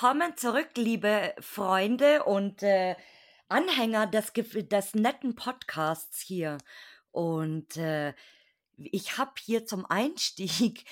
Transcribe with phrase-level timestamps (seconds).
[0.00, 2.94] Willkommen zurück, liebe Freunde und äh,
[3.48, 6.58] Anhänger des, des netten Podcasts hier.
[7.10, 8.14] Und äh,
[8.76, 10.84] ich habe hier zum Einstieg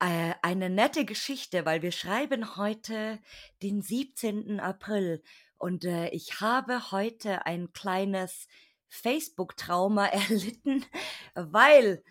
[0.00, 3.18] äh, eine nette Geschichte, weil wir schreiben heute
[3.62, 4.60] den 17.
[4.60, 5.22] April
[5.58, 8.48] und äh, ich habe heute ein kleines
[8.88, 10.86] Facebook-Trauma erlitten,
[11.34, 12.02] weil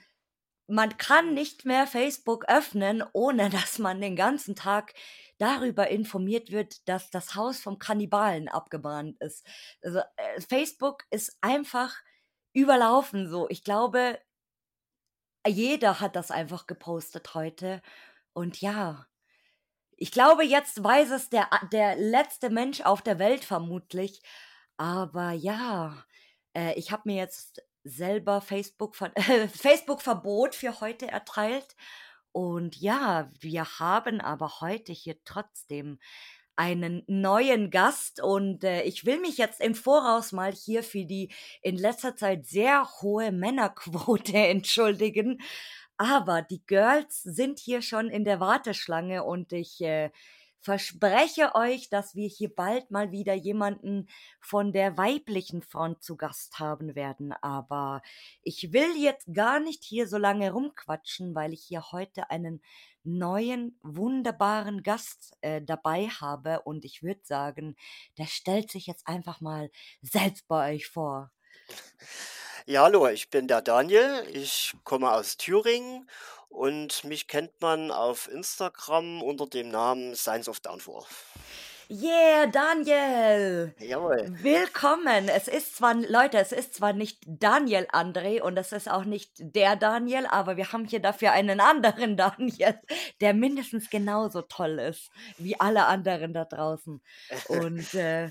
[0.68, 4.94] man kann nicht mehr Facebook öffnen, ohne dass man den ganzen Tag
[5.38, 9.46] darüber informiert wird, dass das Haus vom Kannibalen abgebrannt ist.
[9.82, 11.96] Also äh, Facebook ist einfach
[12.54, 13.50] überlaufen so.
[13.50, 14.20] Ich glaube,
[15.46, 17.82] jeder hat das einfach gepostet heute.
[18.34, 19.08] Und ja,
[19.98, 24.22] ich glaube, jetzt weiß es der, der letzte Mensch auf der Welt vermutlich.
[24.78, 26.06] Aber ja,
[26.56, 31.76] äh, ich habe mir jetzt selber Facebook, äh, Facebook-Verbot für heute erteilt.
[32.32, 36.00] Und ja, wir haben aber heute hier trotzdem
[36.56, 41.32] einen neuen Gast und äh, ich will mich jetzt im Voraus mal hier für die
[41.62, 45.42] in letzter Zeit sehr hohe Männerquote entschuldigen.
[45.98, 50.12] Aber die Girls sind hier schon in der Warteschlange und ich äh,
[50.64, 54.08] verspreche euch, dass wir hier bald mal wieder jemanden
[54.40, 57.34] von der weiblichen Front zu Gast haben werden.
[57.42, 58.02] Aber
[58.42, 62.64] ich will jetzt gar nicht hier so lange rumquatschen, weil ich hier heute einen
[63.04, 66.62] neuen, wunderbaren Gast äh, dabei habe.
[66.62, 67.76] Und ich würde sagen,
[68.18, 69.70] der stellt sich jetzt einfach mal
[70.02, 71.30] selbst bei euch vor.
[72.66, 74.26] Ja, hallo, ich bin der Daniel.
[74.32, 76.10] Ich komme aus Thüringen
[76.54, 81.04] und mich kennt man auf Instagram unter dem Namen Science of Downfall.
[81.90, 83.76] Yeah, Daniel!
[83.78, 84.34] Jawohl.
[84.42, 85.28] Willkommen!
[85.28, 89.32] Es ist zwar, Leute, es ist zwar nicht Daniel André und es ist auch nicht
[89.38, 92.80] der Daniel, aber wir haben hier dafür einen anderen Daniel,
[93.20, 97.02] der mindestens genauso toll ist wie alle anderen da draußen.
[97.50, 98.30] Und äh,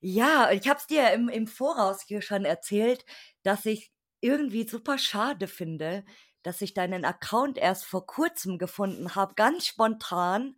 [0.00, 3.04] ja, ich habe es dir im, im Voraus hier schon erzählt,
[3.42, 6.04] dass ich irgendwie super schade finde,
[6.42, 10.56] dass ich deinen Account erst vor kurzem gefunden habe, ganz spontan.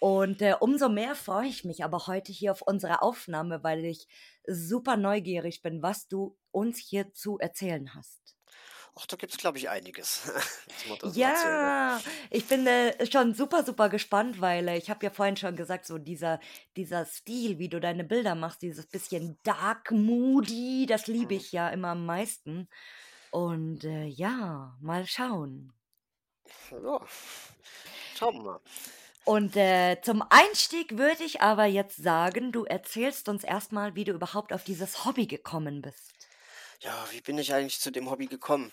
[0.00, 4.06] Und äh, umso mehr freue ich mich aber heute hier auf unsere Aufnahme, weil ich
[4.46, 8.24] super neugierig bin, was du uns hier zu erzählen hast.
[8.96, 10.30] Ach, da gibt es, glaube ich, einiges.
[11.14, 15.56] ja, ich bin äh, schon super, super gespannt, weil äh, ich habe ja vorhin schon
[15.56, 16.38] gesagt, so dieser,
[16.76, 21.40] dieser Stil, wie du deine Bilder machst, dieses bisschen dark, moody, das liebe mhm.
[21.40, 22.68] ich ja immer am meisten.
[23.34, 25.72] Und äh, ja, mal schauen.
[26.70, 27.00] Ja,
[28.14, 28.60] schauen wir mal.
[29.24, 34.12] Und äh, zum Einstieg würde ich aber jetzt sagen, du erzählst uns erstmal, wie du
[34.12, 36.28] überhaupt auf dieses Hobby gekommen bist.
[36.78, 38.72] Ja, wie bin ich eigentlich zu dem Hobby gekommen?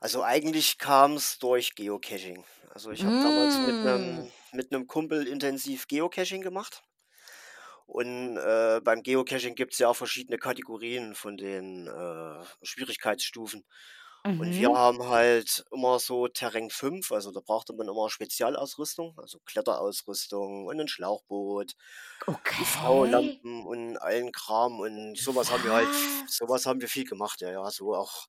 [0.00, 2.42] Also eigentlich kam es durch Geocaching.
[2.70, 4.30] Also ich habe damals mit einem mm.
[4.52, 6.82] mit einem Kumpel intensiv Geocaching gemacht.
[7.88, 13.64] Und äh, beim Geocaching gibt es ja auch verschiedene Kategorien von den äh, Schwierigkeitsstufen.
[14.24, 14.76] Und wir mhm.
[14.76, 20.78] haben halt immer so Terrain 5, also da brauchte man immer Spezialausrüstung, also Kletterausrüstung und
[20.78, 21.74] ein Schlauchboot,
[22.26, 22.62] Okay.
[22.62, 25.88] UV-Lampen und allen Kram und sowas haben wir halt,
[26.28, 28.26] sowas haben wir viel gemacht, ja, ja, so auch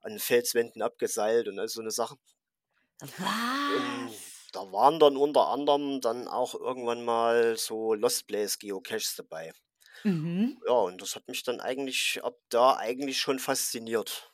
[0.00, 2.16] an Felswänden abgeseilt und all so eine Sache.
[3.00, 4.10] Und
[4.52, 9.52] da waren dann unter anderem dann auch irgendwann mal so Lost Place Geocaches dabei.
[10.04, 10.62] Mhm.
[10.66, 14.32] Ja, und das hat mich dann eigentlich ab da eigentlich schon fasziniert.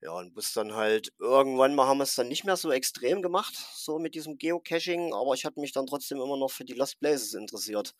[0.00, 3.20] Ja, und bis dann halt irgendwann mal haben wir es dann nicht mehr so extrem
[3.20, 6.74] gemacht, so mit diesem Geocaching, aber ich hatte mich dann trotzdem immer noch für die
[6.74, 7.94] Lost Places interessiert.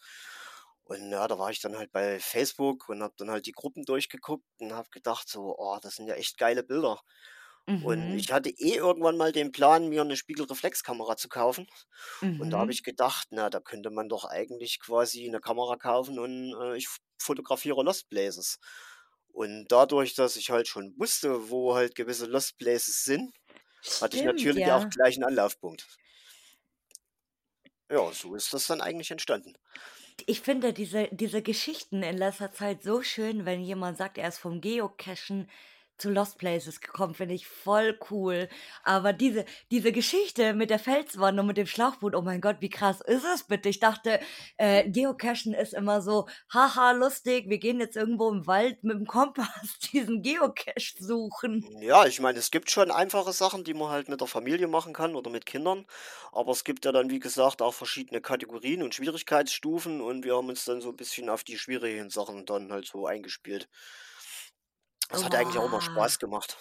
[0.84, 3.84] Und ja, da war ich dann halt bei Facebook und habe dann halt die Gruppen
[3.84, 7.01] durchgeguckt und habe gedacht so, oh, das sind ja echt geile Bilder.
[7.69, 8.17] Und mhm.
[8.17, 11.66] ich hatte eh irgendwann mal den Plan, mir eine Spiegelreflexkamera zu kaufen.
[12.22, 12.72] Und da habe mhm.
[12.72, 16.89] ich gedacht, na, da könnte man doch eigentlich quasi eine Kamera kaufen und äh, ich
[17.19, 18.59] fotografiere Lost Places.
[19.28, 23.34] Und dadurch, dass ich halt schon wusste, wo halt gewisse Lost Places sind,
[24.01, 24.78] hatte ich natürlich ja.
[24.78, 25.87] auch gleich einen Anlaufpunkt.
[27.91, 29.54] Ja, so ist das dann eigentlich entstanden.
[30.27, 34.39] Ich finde diese, diese Geschichten in letzter Zeit so schön, wenn jemand sagt, er ist
[34.39, 35.48] vom Geocachen
[35.98, 38.48] zu Lost Places gekommen, finde ich voll cool.
[38.84, 42.71] Aber diese, diese Geschichte mit der Felswand und mit dem Schlauchboot, oh mein Gott, wie
[42.71, 43.68] krass ist es bitte?
[43.68, 44.21] Ich dachte,
[44.56, 49.06] äh, Geocachen ist immer so, haha, lustig, wir gehen jetzt irgendwo im Wald mit dem
[49.06, 51.65] Kompass diesen Geocache suchen.
[51.80, 54.92] Ja, ich meine, es gibt schon einfache Sachen, die man halt mit der Familie machen
[54.92, 55.86] kann oder mit Kindern.
[56.33, 60.48] Aber es gibt ja dann, wie gesagt, auch verschiedene Kategorien und Schwierigkeitsstufen und wir haben
[60.48, 63.68] uns dann so ein bisschen auf die schwierigen Sachen dann halt so eingespielt.
[65.09, 66.57] Das hat eigentlich auch immer Spaß gemacht.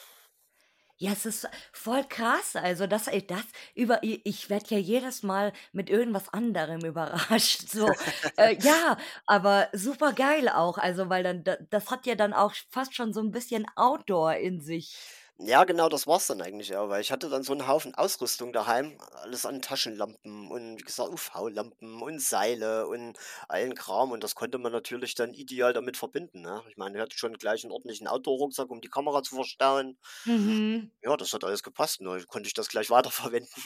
[0.99, 2.55] Ja, es ist voll krass.
[2.55, 3.43] Also, das das
[3.75, 7.91] über ich werde ja jedes Mal mit irgendwas anderem überrascht, so.
[8.35, 8.97] Äh, ja,
[9.27, 13.13] aber super geil auch, also, weil dann da das hat ja dann auch fast schon
[13.13, 14.95] so ein bisschen Outdoor in sich.
[15.39, 18.53] Ja, genau, das war's dann eigentlich ja, weil ich hatte dann so einen Haufen Ausrüstung
[18.53, 23.17] daheim, alles an Taschenlampen und wie gesagt UV-Lampen und Seile und
[23.47, 26.63] allen Kram und das konnte man natürlich dann ideal damit verbinden, ne?
[26.69, 29.97] Ich meine, ich hatte schon gleich einen ordentlichen Outdoor-Rucksack, um die Kamera zu verstauen.
[30.25, 30.91] Mhm.
[31.03, 32.23] Ja, das hat alles gepasst, ne?
[32.27, 33.63] Konnte ich das gleich weiterverwenden.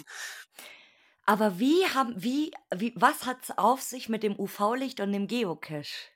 [1.25, 6.12] Aber wie haben wie wie was hat's auf sich mit dem UV-Licht und dem Geocache?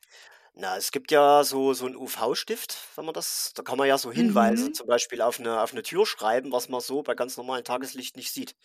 [0.57, 3.97] Na, es gibt ja so so 'n UV-Stift, wenn man das da kann man ja
[3.97, 4.71] so Hinweise Mhm.
[4.71, 8.15] zum Beispiel auf eine auf eine Tür schreiben, was man so bei ganz normalem Tageslicht
[8.15, 8.55] nicht sieht.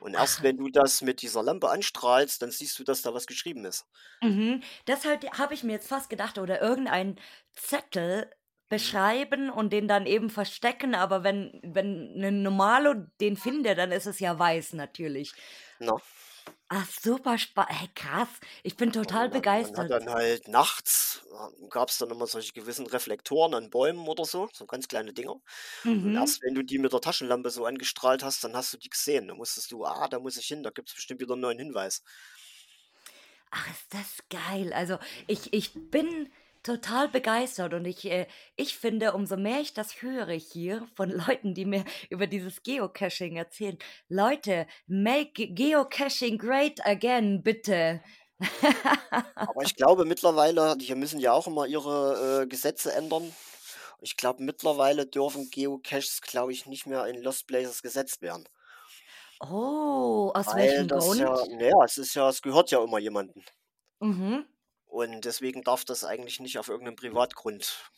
[0.00, 3.14] Und erst Ach, wenn du das mit dieser Lampe anstrahlst, dann siehst du, dass da
[3.14, 3.86] was geschrieben ist.
[4.22, 4.62] mhm.
[4.86, 7.16] Das halt habe ich mir jetzt fast gedacht oder irgendein
[7.52, 8.30] Zettel
[8.70, 8.98] Mhm.
[9.08, 14.06] beschreiben und den dann eben verstecken, aber wenn wenn 'nen Normalo den findet, dann ist
[14.06, 15.34] es ja weiß natürlich.
[15.80, 15.98] Na,
[16.70, 18.28] Ach, super spa hey, krass.
[18.62, 19.90] Ich bin total und man man hat begeistert.
[19.90, 21.22] dann halt nachts
[21.70, 25.36] gab es dann immer solche gewissen Reflektoren an Bäumen oder so, so ganz kleine Dinger.
[26.00, 26.18] Und Mhm.
[26.20, 29.28] erst wenn du die mit der Taschenlampe so angestrahlt hast, dann hast du die gesehen.
[29.28, 32.02] Dann musstest du: „Ah, da muss ich hin, da gibt's bestimmt wieder 'n neuen Hinweis.“
[33.50, 34.72] Ach, ist das geil.
[34.72, 36.30] Also, ich ich bin
[36.68, 38.26] total begeistert und ich äh,
[38.56, 43.36] ich finde, umso mehr ich das höre hier von Leuten, die mir über dieses Geocaching
[43.36, 43.78] erzählen:
[44.08, 48.02] „Leute, make Geocaching great again, bitte.“
[49.46, 53.34] Aber ich glaube mittlerweile die müssen ja auch immer ihre, äh, Gesetze ändern.
[54.00, 58.48] Ich glaube, mittlerweile dürfen Geocaches, glaube ich, nicht mehr in Lost Places gesetzt werden,
[59.40, 61.38] Oh, aus weil welchem das ja Grund?
[61.60, 63.42] ja, es ist ja es gehört ja immer jemandem.
[64.00, 64.46] Mhm,
[64.88, 67.90] Und deswegen darf das eigentlich nicht auf irgendeinem Privatgrund,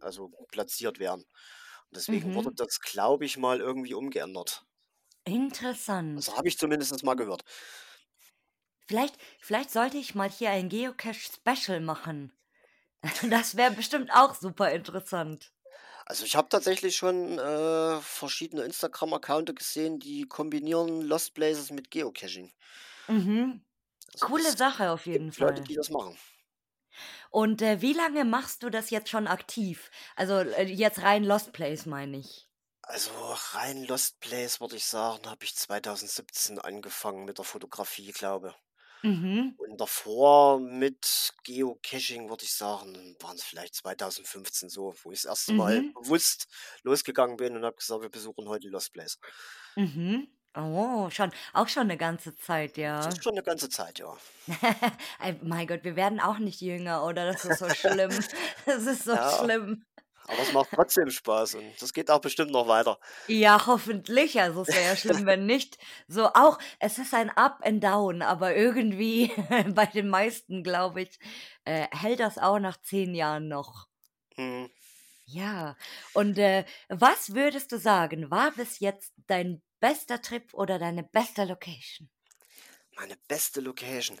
[0.00, 1.22] also, platziert werden.
[1.22, 2.56] Und deswegen wurde mhm.
[2.56, 4.64] das, glaube ich, mal irgendwie umgeändert.
[6.16, 6.36] Also, Interessant.
[6.36, 7.44] habe ich zumindest mal gehört.
[8.88, 12.32] Vielleicht vielleicht sollte ich mal hier ein Geocache-Special machen.
[13.30, 15.52] Das wäre bestimmt auch super interessant.
[16.06, 22.52] Also, ich habe tatsächlich schon, äh, verschiedene Instagram-Accounte gesehen, die kombinieren Lost Places mit Geocaching.
[23.08, 23.60] Mhm.
[24.12, 25.68] Also, Coole Sache auf jeden gibt Leute, Fall.
[25.68, 26.18] die das machen.
[27.30, 29.90] Und, äh, wie lange machst du das jetzt schon aktiv?
[30.16, 32.48] Also, äh, jetzt rein Lost Place meine ich.
[32.82, 33.12] Also,
[33.52, 38.52] rein Lost Place würde ich sagen, habe ich 2017 angefangen mit der Fotografie, glaube.
[39.04, 45.22] Mhm, Und davor mit Geocaching würde ich sagen, waren es vielleicht 2015 so, wo ich
[45.22, 46.46] das erste Mal mhm, bewusst
[46.82, 49.18] losgegangen bin und habe gesagt: „Wir besuchen heute Lost Place.“
[49.76, 50.28] mhm.
[50.58, 53.14] Oh, schon auch schon 'ne ganze Zeit, Das ja.
[53.14, 54.16] ist schon eine ganze Zeit, ja.
[55.42, 57.26] Mein Gott, wir werden auch nicht jünger, oder?
[57.26, 58.24] Das ist so schlimm.
[58.66, 59.84] Das ist so Ja, schlimm.
[60.26, 62.98] aber es macht trotzdem Spaß und das geht auch bestimmt noch weiter.
[63.30, 64.40] Ja, hoffentlich.
[64.40, 65.76] Also, es wäre ja schlimm, wenn nicht.
[66.08, 69.30] So auch es ist ein Up and Down, aber irgendwie
[69.74, 71.18] bei den meisten, glaube ich,
[71.64, 73.88] äh, hält das auch nach 10 Jahren noch.
[74.38, 74.68] Mhm.
[75.30, 75.76] Ja,
[76.14, 81.44] und, äh, was würdest du sagen, war bis jetzt dein bester Trip oder deine beste
[81.44, 82.10] Location?
[82.96, 84.18] Meine beste Location.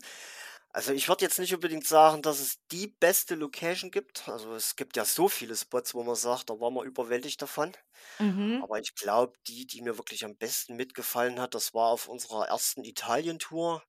[0.70, 4.28] Also, ich würde jetzt nicht unbedingt sagen, dass es die beste Location gibt.
[4.28, 7.72] Also, es gibt ja so viele Spots, wo man sagt, da war man überwältigt davon.
[8.20, 12.08] Mhm, Aber ich glaube, die, die mir wirklich am besten mitgefallen hat, das war auf
[12.08, 13.82] unserer ersten Italien-Tour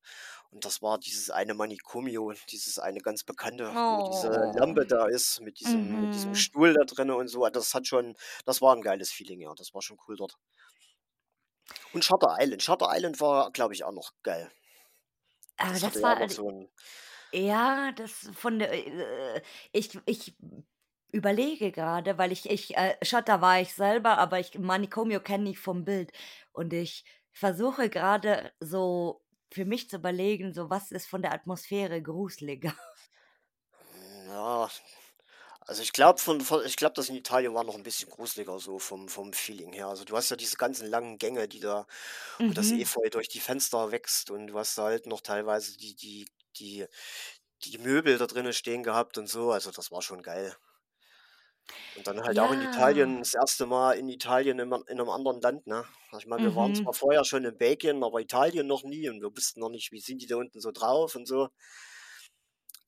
[0.52, 4.56] und das war dieses eine Manicomio, dieses eine ganz bekannte, wo diese Oh.
[4.56, 6.36] Lampe da ist mit diesem mit diesem mhm.
[6.36, 7.48] Stuhl da drinnen und so.
[7.50, 9.54] Das hat schon das war 'n geiles Feeling, ja.
[9.56, 10.38] Das war schon cool dort.
[11.94, 12.64] Und Shutter Island.
[12.64, 14.52] Shutter Island war, glaube ich, auch noch geil.
[15.58, 16.70] Aber Das das ja war noch äh, so 'n
[17.32, 18.72] ja, das von der
[19.38, 19.42] äh,
[19.74, 20.36] ich ich
[21.12, 25.60] überlege grade, weil ich ich äh, Shutter war ich selber, aber ich Manicomio kenne ich
[25.60, 26.12] vom Bild
[26.54, 29.22] und ich versuche grade so
[29.52, 32.74] für mich zu überlegen, so was ist von der Atmosphäre gruseliger?
[34.28, 34.70] ja,
[35.70, 38.60] also ich glaube von von ich glaube, das in Italien war noch 'n bisschen gruseliger
[38.60, 39.88] so vom vom Feeling her.
[39.88, 41.86] Also, du hast ja diese ganzen langen Gänge, die da
[42.48, 42.80] wo das Mhm.
[42.80, 46.28] Efeu durch die Fenster wächst und du hast da halt noch teilweise die die
[46.60, 46.88] die
[47.66, 49.52] die Möbel da drinnen stehen gehabt und so.
[49.52, 50.56] Also, das war schon geil.
[51.96, 52.62] Und dann halt auch in Ja.
[52.62, 55.86] Italien das erste Mal in Italien in in 'nem anderen Land, ne?
[56.18, 56.76] Ich meine, wir waren Mhm.
[56.76, 60.00] zwar vorher schon in Belgien, aber Italien noch nie und wir wussten noch nicht, wie
[60.00, 61.50] sind die da unten so drauf und so.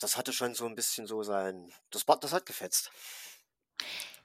[0.02, 2.92] Das hatte schon so 'n bisschen so sein das das hat gefetzt.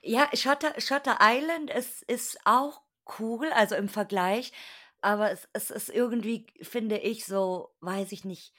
[0.03, 2.83] Ja, Shutter Shutter Island ist ist auch
[3.19, 4.53] cool, also im Vergleich,
[5.01, 8.53] aber es es ist irgendwie, finde ich, so, weiß ich nicht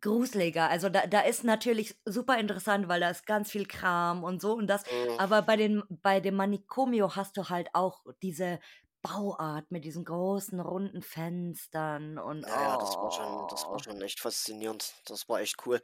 [0.00, 0.68] gruseliger.
[0.70, 4.54] Also da, da ist natürlich super interessant, weil da ist ganz viel Kram und so
[4.54, 4.84] und das.
[4.90, 5.18] Mhm.
[5.18, 8.60] Aber bei, den, bei dem Manicomio hast du halt auch diese
[9.02, 13.82] Bauart mit diesen großen runden Fenstern und Ja, ja, das war schon, das war oh.
[13.82, 14.94] schon echt faszinierend.
[15.06, 15.82] Das war echt cool.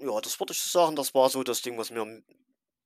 [0.00, 2.24] Ja, das würde ich sagen, das war so das Ding, was mir m-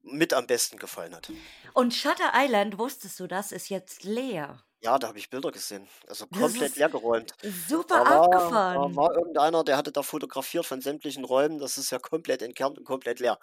[0.02, 1.32] mit am besten gefallen hat.
[1.74, 4.64] Und Shutter Island, wusstest du das, ist jetzt leer.
[4.82, 5.88] Ja, da habe ich Bilder gesehen.
[6.08, 7.34] Also Das komplett ist leergeräumt.
[7.42, 8.96] super Da war, da abgefahren.
[8.96, 11.58] war irgendeiner, der hatte da fotografiert von sämtlichen Räumen.
[11.58, 13.38] Das ist ja komplett entkernt und komplett leer.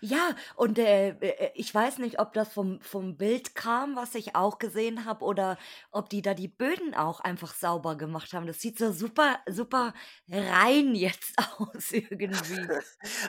[0.00, 4.34] Ja, und äh, äh, ich weiß nicht, ob das vom, vom Bild kam, was ich
[4.36, 5.58] auch gesehen habe, oder
[5.90, 8.46] ob die da die Böden auch einfach sauber gemacht haben.
[8.46, 9.94] Das sieht so super, super
[10.28, 12.68] rein jetzt aus irgendwie.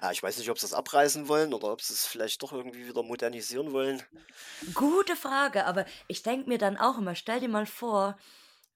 [0.01, 2.53] Ja, ich weiß nicht, ob sie es abreißen wollen oder ob sie es vielleicht doch
[2.53, 4.01] irgendwie wieder modernisieren wollen.
[4.73, 8.17] Gute Frage, aber ich denke mir dann auch immer, stell dir mal vor,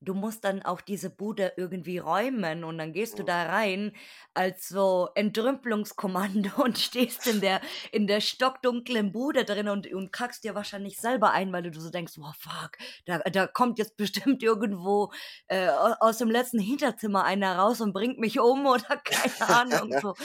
[0.06, 3.26] du musst dann auch diese Bude irgendwie räumen und dann gehst du Mhm.
[3.26, 3.94] da rein
[4.34, 10.44] als so Entrümpelungskommando und stehst in der, in der stockdunklen Bude drin und, und kackst
[10.44, 14.44] dir wahrscheinlich selber ein, weil du so denkst, wow, fuck, da, da kommt jetzt bestimmt
[14.44, 15.12] irgendwo
[15.48, 19.96] äh, au- aus dem letzten Hinterzimmer einer raus und bringt mich um oder keine Ahnung
[19.98, 20.16] so.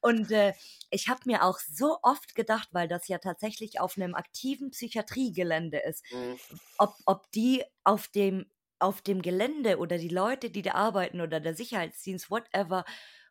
[0.00, 0.54] Und äh,
[0.90, 5.78] ich habe mir auch so oft gedacht, weil das ja tatsächlich auf einem aktiven Psychiatriegelände
[5.78, 6.58] ist, Mhm.
[6.76, 8.46] ob, ob die auf dem,
[8.80, 12.84] auf dem Gelände oder die Leute, die da arbeiten oder der Sicherheitsdienst, whatever,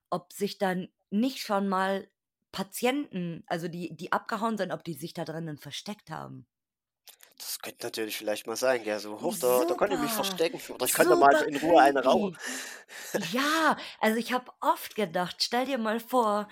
[0.09, 2.09] ob sich dann nicht schon mal
[2.51, 6.47] Patienten, also die, die abgehauen sind, ob die sich da drinnen versteckt haben.
[7.37, 8.99] Das könnte natürlich vielleicht mal sein, gell?
[8.99, 10.59] So, hoch, da, da kann ich mich Super, verstecken.
[10.69, 12.31] Oder ich kann da mal super in Ruhe eine rauchen.
[12.39, 12.63] creepy.
[13.13, 16.47] Ja, also ich habe oft gedacht, stell dir mal vor,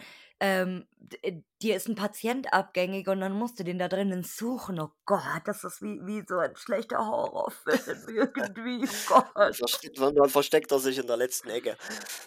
[0.45, 0.85] ähm,
[1.21, 4.79] äh, dir ist ein Patient abgängig und dann musst du den da drinnen suchen.
[4.79, 8.87] Oh Gott, das ist wie, wie so ein schlechter Horrorfilm irgendwie.
[9.09, 9.55] Oh Gott.
[9.55, 11.77] Versteckt, dann versteckt er sich in der letzten Ecke.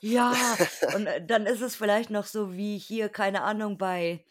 [0.00, 0.34] Ja,
[0.94, 4.24] und äh, dann ist es vielleicht noch so wie hier, keine Ahnung, bei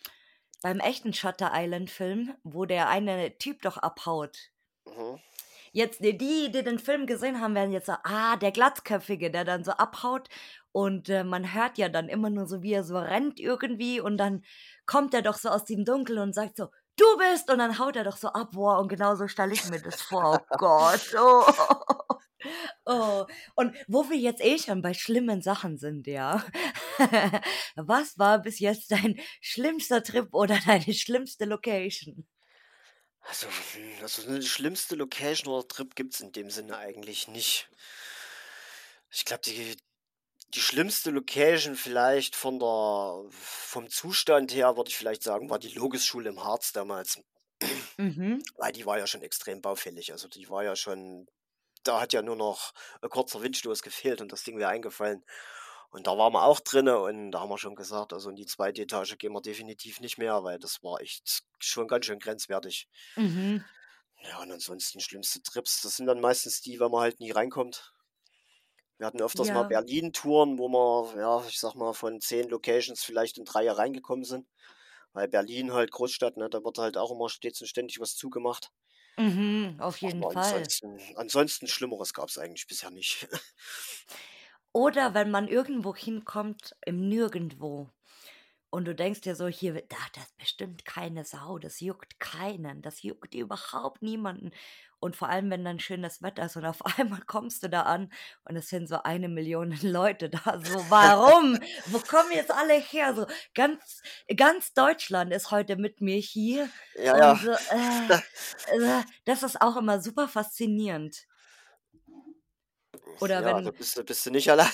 [0.63, 4.51] beim echten Shutter Island Film, wo der eine Typ doch abhaut.
[4.85, 5.19] Mhm.
[5.71, 9.63] Jetzt, die die den Film gesehen haben, werden jetzt so, ah, der Glatzköpfige, der dann
[9.63, 10.27] so abhaut
[10.77, 14.17] und äh, man hört ja dann immer nur so, wie er so rennt irgendwie und
[14.17, 14.43] dann
[14.85, 16.67] kommt er doch so aus dem Dunkel und sagt so,
[16.97, 19.67] du bist und dann haut er doch so ab, boah, und genau so stelle ich
[19.69, 21.43] mir das vor, oh Gott, oh.
[22.85, 26.45] Oh, und wo wir jetzt eh schon bei schlimmen Sachen sind, ja.
[27.75, 32.27] Was war bis jetzt dein schlimmster Trip oder deine schlimmste Location?
[33.21, 37.67] Also, hm, also eine schlimmste Location oder Trip gibt es in dem Sinne eigentlich nicht.
[39.09, 39.75] Ich glaube, die,
[40.53, 45.73] die schlimmste Location vielleicht von der, vom Zustand her, würde ich vielleicht sagen, war die
[45.73, 47.19] Logisschule im Harz damals.
[47.97, 48.41] Mhm.
[48.57, 50.11] Weil die war ja schon extrem baufällig.
[50.11, 51.27] Also die war ja schon,
[51.83, 55.23] da hat ja nur noch ein kurzer Windstoß gefehlt und das Ding wäre eingefallen.
[55.89, 58.45] Und da waren wir auch drinne und da haben wir schon gesagt, also in die
[58.45, 62.87] zweite Etage gehen wir definitiv nicht mehr, weil das war echt schon ganz schön grenzwertig.
[63.15, 63.63] Mhm.
[64.21, 67.93] Ja, und ansonsten schlimmste Trips, das sind dann meistens die, wenn man halt nie reinkommt.
[68.97, 69.65] Wir hatten öfters mal Ja.
[69.65, 74.47] Berlin-Touren, wo wir, ja, ich sag mal, von zehn Locations vielleicht in drei reingekommen sind.
[75.13, 78.71] Weil Berlin halt Großstadt, ne, da wird halt auch immer stets und ständig was zugemacht.
[79.19, 80.71] Mhm, auf jeden Aber Fall.
[80.71, 83.27] ansonsten, ansonsten Schlimmeres gab es eigentlich bisher nicht.
[84.73, 87.89] Oder wenn man irgendwo hinkommt im Nirgendwo
[88.69, 93.01] und du denkst dir so, hier, da, das bestimmt keine Sau, das juckt keinen, das
[93.01, 94.51] juckt überhaupt niemanden.
[94.99, 98.11] Und vor allem, wenn dann schönes Wetter ist und auf einmal kommst du da an
[98.45, 100.59] und es sind so eine Million Leute da.
[100.63, 101.59] So, warum?
[101.87, 103.13] Wo kommen jetzt alle her?
[103.15, 104.01] So, ganz,
[104.35, 106.69] ganz Deutschland ist heute mit mir hier.
[106.95, 107.35] Ja, ja.
[107.35, 111.27] so, äh, äh, das ist auch immer super faszinierend.
[113.19, 114.67] Oder Ja, da wenn, bist du, bist du nicht allein.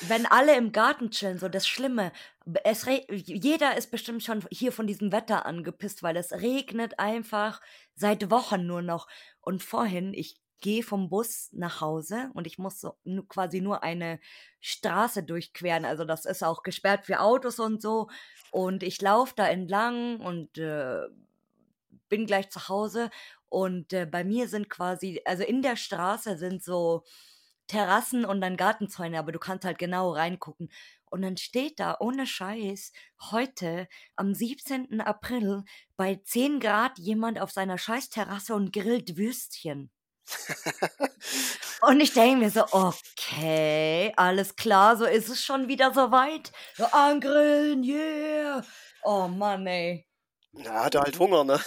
[0.00, 2.12] wenn alle im Garten chillen, so das Schlimme.
[2.64, 7.60] Es jeder ist bestimmt schon hier von diesem Wetter angepisst, weil es regnet einfach
[7.94, 9.06] seit Wochen nur noch.
[9.40, 12.94] Und vorhin, ich gehe vom Bus nach Hause und ich muss so
[13.28, 14.20] quasi nur eine
[14.60, 15.84] Straße durchqueren.
[15.84, 18.08] Also das ist auch gesperrt für Autos und so.
[18.50, 21.02] Und ich laufe da entlang und äh,
[22.08, 23.10] bin gleich zu Hause.
[23.48, 27.04] Und äh, bei mir sind quasi, also in der Straße sind so
[27.70, 30.72] Terrassen und dann Gartenzäune, aber du kannst halt genau reingucken.
[31.08, 32.92] Und dann steht da ohne Scheiß
[33.30, 35.00] heute am 17.
[35.00, 35.62] April
[35.96, 39.90] bei 10 Grad jemand auf seiner Scheißterrasse und grillt Würstchen.
[41.82, 46.50] Und ich denke mir so, okay, alles klar, so ist es schon wieder soweit.
[46.76, 48.64] So angrillen, yeah.
[49.02, 50.06] Oh Mann, ey.
[50.52, 51.60] Na, er hatte halt Hunger, ne?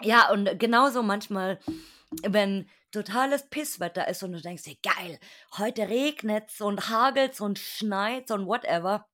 [0.00, 1.58] Ja, und genauso manchmal,
[2.22, 5.18] wenn totales Pisswetter ist und du denkst dir, geil,
[5.56, 9.06] heute regnet's und hagelt's und schneit's und whatever,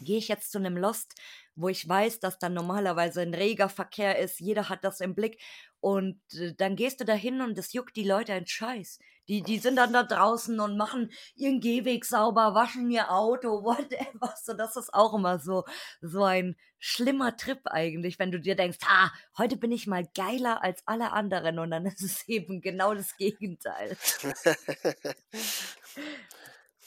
[0.00, 1.14] gehe ich jetzt zu einem Lost,
[1.56, 5.40] wo ich weiß, dass dann normalerweise ein reger Verkehr ist, jeder hat das im Blick
[5.80, 8.98] und äh, dann gehst du dahin und das juckt die Leute ein Scheiß.
[9.28, 14.34] Die, die sind dann da draußen und machen ihren Gehweg sauber, waschen ihr Auto, whatever.
[14.42, 15.64] So, das ist auch immer so,
[16.00, 20.62] so ein schlimmer Trip eigentlich, wenn du dir denkst, ha, heute bin ich mal geiler
[20.62, 23.96] als alle anderen und dann ist es eben genau das Gegenteil.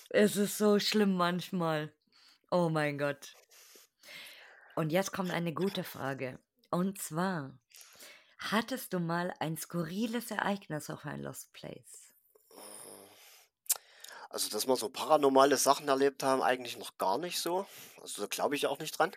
[0.10, 1.92] es ist so schlimm manchmal.
[2.52, 3.36] Oh mein Gott.
[4.76, 6.38] Und jetzt kommt eine gute Frage.
[6.70, 7.58] Und zwar,
[8.38, 12.07] hattest du mal ein skurriles Ereignis auf ein Lost Place?
[14.38, 17.66] Also, dass wir so paranormale Sachen erlebt haben, eigentlich noch gar nicht so.
[18.00, 19.12] Also, da glaube ich auch nicht dran.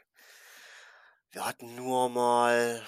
[1.30, 2.82] Wir hatten nur mal,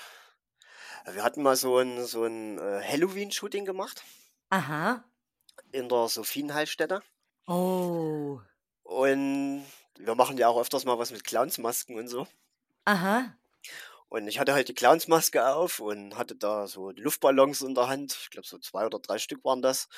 [1.04, 4.02] wir hatten mal so ein, so ein äh, Halloween-Shooting gemacht
[4.48, 5.04] Aha.
[5.72, 7.02] in der Sophienheilstätte.
[7.46, 8.40] Oh.
[8.82, 9.66] Und
[9.98, 12.26] wir machen ja auch öfters mal was mit Clownsmasken und so.
[12.86, 13.36] Aha.
[14.08, 18.16] Und ich hatte halt die Clownsmaske auf und hatte da so Luftballons in der Hand.
[18.22, 19.90] Ich glaube, so zwei oder drei Stück waren das.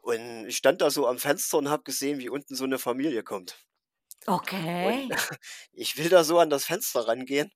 [0.00, 3.22] Und ich stand da so am Fenster und habe gesehen, wie unten so eine Familie
[3.22, 3.58] kommt.
[4.80, 5.10] Und Okay.
[5.72, 7.50] ich will da so an das Fenster rangehen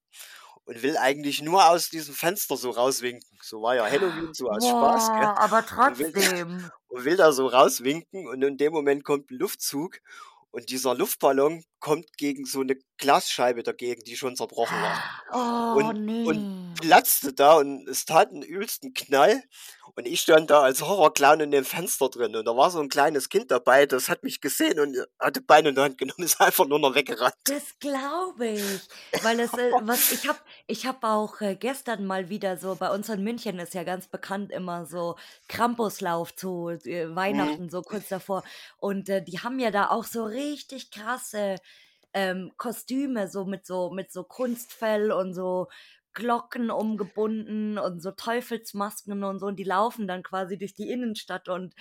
[0.65, 3.39] und will eigentlich nur aus diesem Fenster so rauswinken.
[3.43, 5.29] So war ja Halloween, so aus Spaß, gell?
[5.29, 6.71] Boah, aber Und will, trotzdem.
[6.87, 9.99] und will da so rauswinken und in dem Moment kommt ein Luftzug
[10.51, 15.05] und dieser Luftballon kommt gegen so eine Glasscheibe dagegen, die schon zerbrochen war.
[15.31, 16.75] Oh Und, und nee.
[16.81, 19.43] platzte da und es tat einen übelsten Knall.
[19.95, 22.35] Und ich stand da als Horrorclown in dem Fenster drin.
[22.35, 25.69] Und da war so ein kleines Kind dabei, das hat mich gesehen und hatte Beine
[25.69, 27.35] in der Hand genommen, ist einfach nur noch weggerannt.
[27.47, 28.89] Das glaube ich,
[29.21, 32.89] weil es äh, was ich habe ich habe auch äh, gestern mal wieder so bei
[32.89, 35.15] uns in München ist ja ganz bekannt immer so
[35.47, 37.15] Krampuslauf zu äh, Mhm.
[37.15, 38.43] Weihnachten so kurz davor
[38.77, 41.57] und äh, die haben ja da auch so richtig krasse
[42.13, 45.67] ähm, Kostüme so mit so mit so Kunstfell und so
[46.15, 51.49] Glocken umgebunden und so Teufelsmasken und so und die laufen dann quasi durch die Innenstadt
[51.49, 51.75] und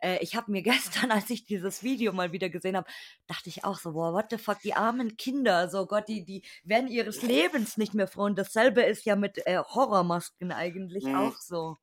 [0.00, 0.62] äh, ich habe mir
[1.04, 2.90] gestern, als ich dieses Video mal wieder gesehen habe,
[3.26, 6.42] dachte ich auch so, boah, what the fuck, die armen Kinder, so Gott, die, die
[6.64, 8.24] werden ihres Lebens nicht mehr froh.
[8.24, 11.14] Und dasselbe ist ja mit äh, Horrormasken eigentlich Mhm.
[11.14, 11.78] auch so.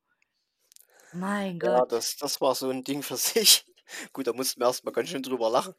[1.12, 1.86] Mein Ja, Gott.
[1.86, 3.64] das, das war so ein Ding für sich.
[4.12, 5.74] Gut, da mussten wir erstmal ganz schön drüber lachen.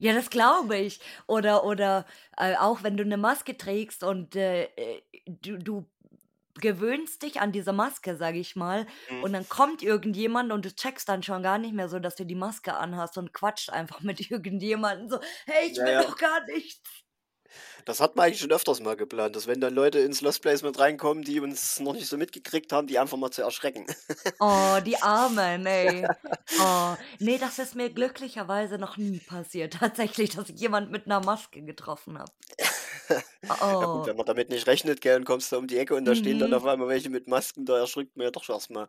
[0.00, 1.00] Ja, das glaube ich.
[1.26, 4.68] Oder, oder äh, auch wenn du eine Maske trägst und äh,
[5.26, 5.90] du, du
[6.54, 9.24] gewöhnst dich an diese Maske, sage ich mal, Mhm.
[9.24, 12.24] und dann kommt irgendjemand und du checkst dann schon gar nicht mehr so, dass du
[12.26, 16.04] die Maske anhast und quatscht einfach mit irgendjemandem so, hey, ich Ja, will ja.
[16.06, 17.04] doch gar nichts.
[17.84, 20.62] Das hat man eigentlich schon öfters mal geplant, dass wenn dann Leute ins Lost Place
[20.62, 23.86] mit reinkommen, die uns noch nicht so mitgekriegt haben, die einfach mal zu erschrecken.
[24.38, 26.06] Oh, die Armen, ey.
[26.60, 29.74] Oh, nee, das ist mir glücklicherweise noch nie passiert.
[29.80, 32.30] Tatsächlich, dass ich jemand mit einer Maske getroffen habe.
[33.80, 35.94] Ja gut, Oh, wenn man damit nicht rechnet, gell, und kommst da um die Ecke
[35.94, 36.54] und da stehen dann mhm.
[36.54, 38.88] auf einmal welche mit Masken, da erschrickt man ja doch erstmal.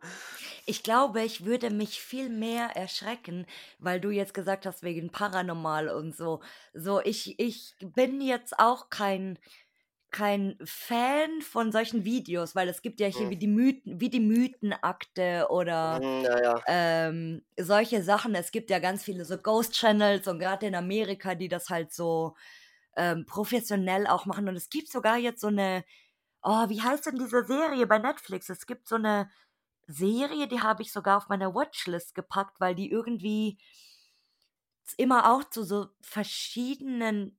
[0.66, 3.46] Ich glaube, ich würde mich viel mehr erschrecken,
[3.78, 6.40] weil du jetzt gesagt hast, wegen paranormal und so.
[6.74, 9.38] So, ich, ich bin jetzt auch kein,
[10.10, 13.30] kein Fan von solchen Videos, weil es gibt ja hier Hm.
[13.30, 16.62] wie die Mythen, wie die Mythenakte oder Mhm, ja, ja.
[16.66, 18.34] ähm, solche Sachen.
[18.34, 21.92] Es gibt ja ganz viele so Ghost Channels und gerade in Amerika, die das halt
[21.92, 22.34] so
[22.96, 24.48] ähm, professionell auch machen.
[24.48, 25.84] Und es gibt sogar jetzt so eine,
[26.42, 28.48] oh, wie heißt denn diese Serie bei Netflix?
[28.50, 29.30] Es gibt so eine
[29.86, 33.58] Serie, die habe ich sogar auf meine Watchlist gepackt, weil die irgendwie
[34.96, 37.38] immer auch zu so verschiedenen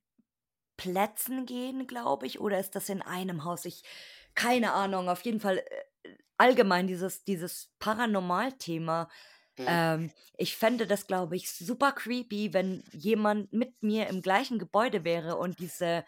[0.78, 2.40] Plätzen gehen, glaube ich.
[2.40, 3.66] Oder ist das in einem Haus?
[3.66, 3.84] Ich,
[4.36, 5.10] keine Ahnung.
[5.10, 9.10] Auf jeden Fall äh, allgemein dieses, dieses Paranormal-Thema.
[9.58, 9.66] Mhm.
[9.68, 15.04] Ähm, ich fände das, glaube ich, super creepy, wenn jemand mit mir im gleichen Gebäude
[15.04, 16.06] wäre und diese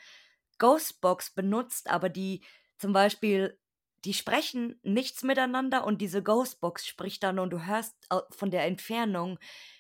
[0.58, 2.43] Ghostbox benutzt, aber die
[2.77, 3.60] zum Beispiel,
[4.03, 7.95] die sprechen nichts miteinander und diese Ghostbox spricht dann und du hörst
[8.31, 9.39] von der Entfernung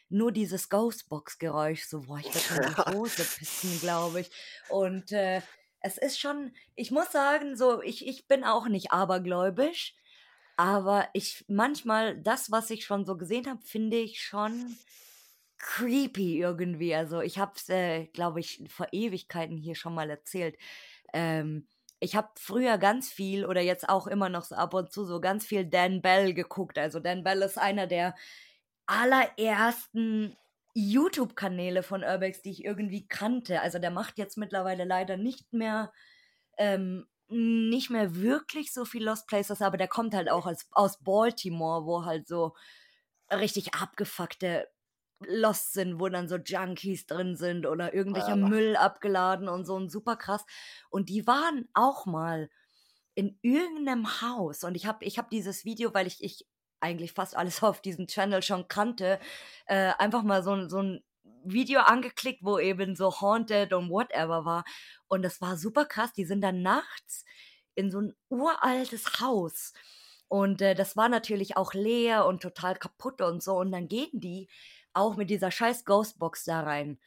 [0.09, 1.85] nur dieses Ghostbox-Geräusch.
[1.85, 4.31] So, boah, ich würde mir in die Hose pissen, glaube ich.
[4.69, 5.41] Und äh,
[5.81, 9.95] es ist schon, ich muss sagen, so, ich, ich bin auch nicht abergläubisch,
[10.57, 14.77] aber ich manchmal, das, was ich schon so gesehen habe, finde ich schon
[15.57, 16.95] creepy irgendwie.
[16.95, 20.57] Also ich habe es, äh, glaube ich, vor Ewigkeiten hier schon mal erzählt.
[21.13, 21.67] Ähm,
[21.99, 25.21] ich habe früher ganz viel oder jetzt auch immer noch so ab und zu so
[25.21, 26.77] ganz viel Dan Bell geguckt.
[26.77, 28.15] Also Dan Bell ist einer der
[28.85, 30.35] allerersten
[30.75, 33.61] YouTube-Kanäle von Urbex, die ich irgendwie kannte.
[33.61, 35.91] Also der macht jetzt mittlerweile leider nicht mehr
[36.57, 40.99] ähm, nicht mehr wirklich so viel Lost Places, aber der kommt halt auch aus, aus
[41.03, 42.53] Baltimore, wo halt so
[43.31, 44.67] richtig abgefuckte
[45.25, 48.49] Lost sind, wo dann so Junkies drin sind oder irgendwelcher Ja.
[48.49, 50.45] Müll abgeladen und so und super krass.
[50.89, 52.49] Und die waren auch mal
[53.15, 56.47] in irgendeinem Haus und ich habe ich hab dieses Video, weil ich, ich
[56.81, 59.19] eigentlich fast alles auf diesem Channel schon kannte,
[59.67, 61.03] äh, einfach mal so, so ein
[61.45, 64.65] Video angeklickt, wo eben so Haunted und whatever war.
[65.07, 66.13] Und das war super krass.
[66.13, 67.25] Die sind dann nachts
[67.75, 69.73] in so ein uraltes Haus.
[70.27, 73.57] Und äh, das war natürlich auch leer und total kaputt und so.
[73.57, 74.49] Und dann gehen die
[74.93, 76.99] auch mit dieser scheiß Ghostbox da rein.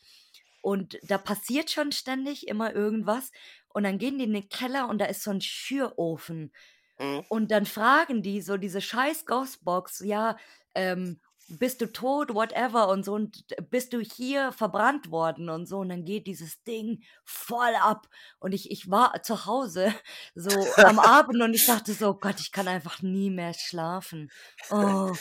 [0.61, 3.31] Und da passiert schon ständig immer irgendwas.
[3.69, 6.53] Und dann gehen die in den Keller und da ist so ein Schürofen.
[6.99, 7.25] Mhm.
[7.29, 10.37] Und dann fragen die so diese scheiß Ghostbox, ja,
[10.75, 15.79] ähm, bist du tot, whatever und so, und bist du hier verbrannt worden und so.
[15.79, 18.09] Und dann geht dieses Ding voll ab.
[18.39, 19.95] Und ich, ich war zu Hause
[20.35, 24.31] so am Abend und ich dachte so, Gott, ich kann einfach nie mehr schlafen.
[24.71, 25.13] Oh,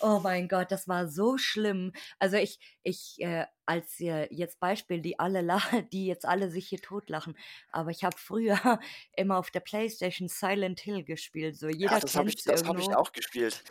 [0.00, 1.92] oh mein Gott, das war so schlimm.
[2.18, 6.68] Also ich, ich, äh, als äh, jetzt Beispiel, die alle lachen, die jetzt alle sich
[6.68, 7.36] hier totlachen.
[7.70, 8.58] Aber ich habe früher
[9.16, 11.56] immer auf der Playstation Silent Hill gespielt.
[11.56, 13.62] So jeder Ja, das habe ich, das hab ich auch gespielt.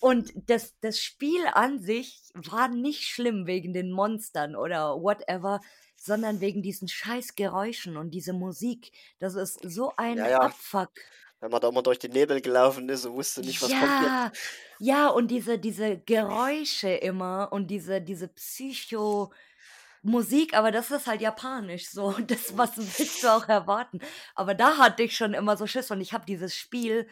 [0.00, 5.60] Und das, das Spiel an sich war nicht schlimm wegen den Monstern oder whatever,
[5.96, 8.92] sondern wegen diesen scheiß Geräuschen und diese Musik.
[9.18, 10.38] Das ist so ein Ja, ja.
[10.38, 10.92] Abfuck.
[11.40, 13.90] Wenn man da immer durch den Nebel gelaufen ist und wusste nicht, was kommt jetzt.
[13.90, 14.32] Ja,
[14.80, 21.90] ja, und diese, diese Geräusche immer und diese, diese Psycho-Musik, aber das ist halt japanisch
[21.90, 22.06] so.
[22.06, 24.00] Und das, was willst du auch erwarten?
[24.34, 27.08] Aber da hatte ich schon immer so Schiss und ich habe dieses Spiel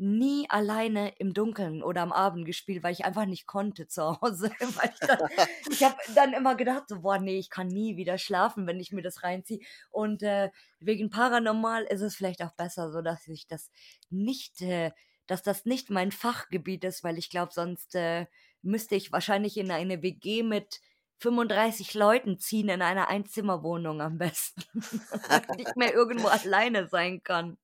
[0.00, 4.50] nie alleine im Dunkeln oder am Abend gespielt, weil ich einfach nicht konnte zu Hause.
[4.60, 8.80] Ich ich habe dann immer gedacht, so, boah, nee, ich kann nie wieder schlafen, wenn
[8.80, 9.60] ich mir das reinziehe.
[9.90, 13.70] Und äh, wegen Paranormal ist es vielleicht auch besser, so dass ich das
[14.08, 14.92] nicht, äh,
[15.26, 18.26] dass das nicht mein Fachgebiet ist, weil ich glaube, sonst äh,
[18.62, 20.80] müsste ich wahrscheinlich in eine WG mit
[21.18, 24.62] 35 Leuten ziehen in einer Einzimmerwohnung am besten,
[25.28, 27.58] weil ich nicht mehr irgendwo alleine sein kann.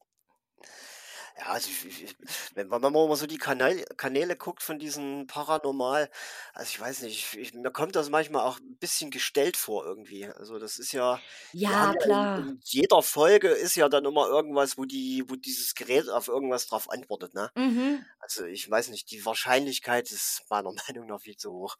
[1.38, 2.16] Ja, also ich, ich, ich-
[2.54, 6.10] wenn, wenn man mal so die Kanal, Kanäle guckt von diesen Paranormal,
[6.54, 9.84] also ich weiß nicht, ich, ich, mir kommt das manchmal auch ein bisschen gestellt vor
[9.84, 10.26] irgendwie.
[10.26, 11.22] Also das ist ja,
[11.66, 12.54] die haben Ja, ja in, klar.
[12.54, 16.68] in jeder Folge ist ja dann immer irgendwas, wo die, wo dieses Gerät auf irgendwas
[16.68, 17.50] drauf antwortet, ne?
[17.56, 18.06] Mhm.
[18.20, 21.76] Also ich weiß nicht, die Wahrscheinlichkeit ist meiner Meinung nach viel zu hoch.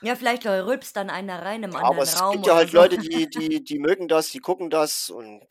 [0.00, 2.56] Ja, vielleicht rülpst dann einer rein im Ja, aber anderen es Raum gibt ja oder
[2.56, 2.72] halt so.
[2.72, 5.44] Leute, die, die, die mögen das, die gucken das und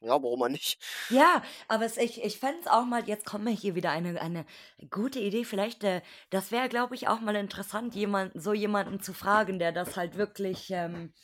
[0.00, 0.78] ja, warum auch nicht?
[1.08, 4.20] Ja, aber es, ich, ich fände es auch mal, jetzt kommt mir hier wieder eine,
[4.20, 4.44] eine
[4.90, 5.44] gute Idee.
[5.44, 9.70] Vielleicht, äh, das wäre, glaube ich, auch mal interessant, jemand, so jemanden zu fragen, der
[9.70, 11.14] das halt wirklich, ähm,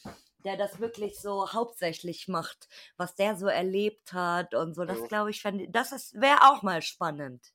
[0.44, 4.84] der das wirklich so hauptsächlich macht, was der so erlebt hat und so.
[4.84, 7.52] Das glaube ich, fänd, das wäre auch mal spannend.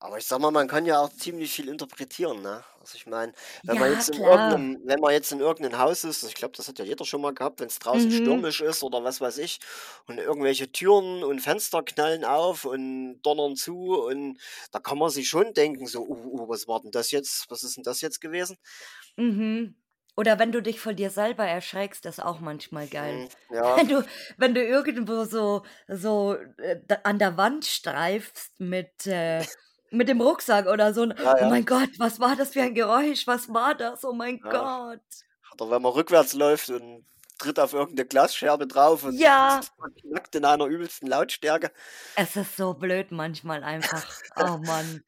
[0.00, 2.64] Aber ich sag mal, man kann ja auch ziemlich viel interpretieren, ne?
[2.80, 3.32] Also ich meine,
[3.66, 4.22] wenn man Ja, jetzt in klar.
[4.22, 7.20] irgendeinem, wenn man jetzt in irgendeinem Haus ist, ich glaube, das hat ja jeder schon
[7.20, 8.12] mal gehabt, wenn es draußen Mhm.
[8.12, 9.58] stürmisch ist oder was weiß ich,
[10.06, 15.28] und irgendwelche Türen und Fenster knallen auf und donnern zu und da kann man sich
[15.28, 17.50] schon denken, so, uh, uh, was war denn das jetzt?
[17.50, 18.56] Was ist denn das jetzt gewesen?
[19.16, 19.76] Mhm.
[20.16, 23.22] Oder wenn du dich vor dir selber erschreckst, ist auch manchmal geil.
[23.22, 24.04] Hm, ja, Wenn du,
[24.36, 29.46] wenn du irgendwo so, so äh, da- an der Wand streifst mit, äh,
[29.90, 31.02] mit dem Rucksack oder so.
[31.02, 33.26] und, ja, Oh ja, mein Gott, was war das für ein Geräusch?
[33.26, 34.04] Was war das?
[34.04, 34.48] Oh mein ja.
[34.48, 35.00] Gott.
[35.52, 37.06] Oder wenn man rückwärts läuft und
[37.38, 39.60] tritt auf irgendeine Glasscherbe drauf und Ja,
[40.02, 41.72] knackt in einer übelsten Lautstärke.
[42.14, 44.22] es ist so blöd manchmal einfach.
[44.36, 45.04] Oh Mann.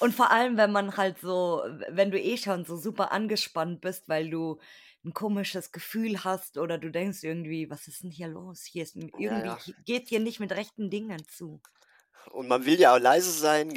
[0.00, 4.08] Und vor allem, wenn man halt so, wenn du eh schon so super angespannt bist,
[4.08, 4.60] weil du
[5.04, 8.64] ein komisches Gefühl hast oder du denkst irgendwie, was ist denn hier los?
[8.64, 9.58] Hier ist Ja, irgendwie ja.
[9.84, 11.62] geht hier nicht mit rechten Dingen zu.
[12.30, 13.74] Und man will ja auch leise sein?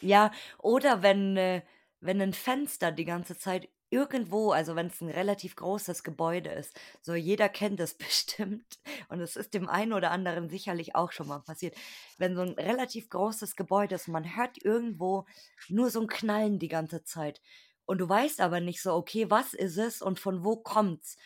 [0.00, 1.62] Ja, oder wenn, äh,
[2.00, 6.78] wenn ein Fenster die ganze Zeit irgendwo, also wenn es ein relativ großes Gebäude ist,
[7.00, 11.28] so jeder kennt es bestimmt und es ist dem einen oder anderen sicherlich auch schon
[11.28, 11.74] mal passiert,
[12.18, 15.26] wenn so ein relativ großes Gebäude ist man hört irgendwo
[15.68, 17.40] nur so ein Knallen die ganze Zeit
[17.86, 21.16] und du weißt aber nicht so, okay, was ist es und von wo kommt's?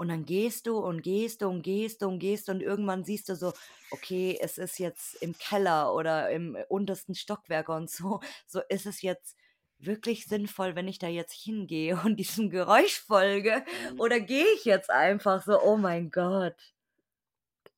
[0.00, 3.04] Und dann gehst du und gehst du und gehst du und gehst du und irgendwann
[3.04, 3.52] siehst du so,
[3.90, 8.20] okay, es ist jetzt im Keller oder im untersten Stockwerk und so.
[8.46, 9.36] So ist es jetzt
[9.78, 13.62] wirklich sinnvoll, wenn ich da jetzt hingehe und diesem Geräusch folge?
[13.92, 14.00] Mhm.
[14.00, 16.54] Oder gehe ich jetzt einfach so, oh mein Gott.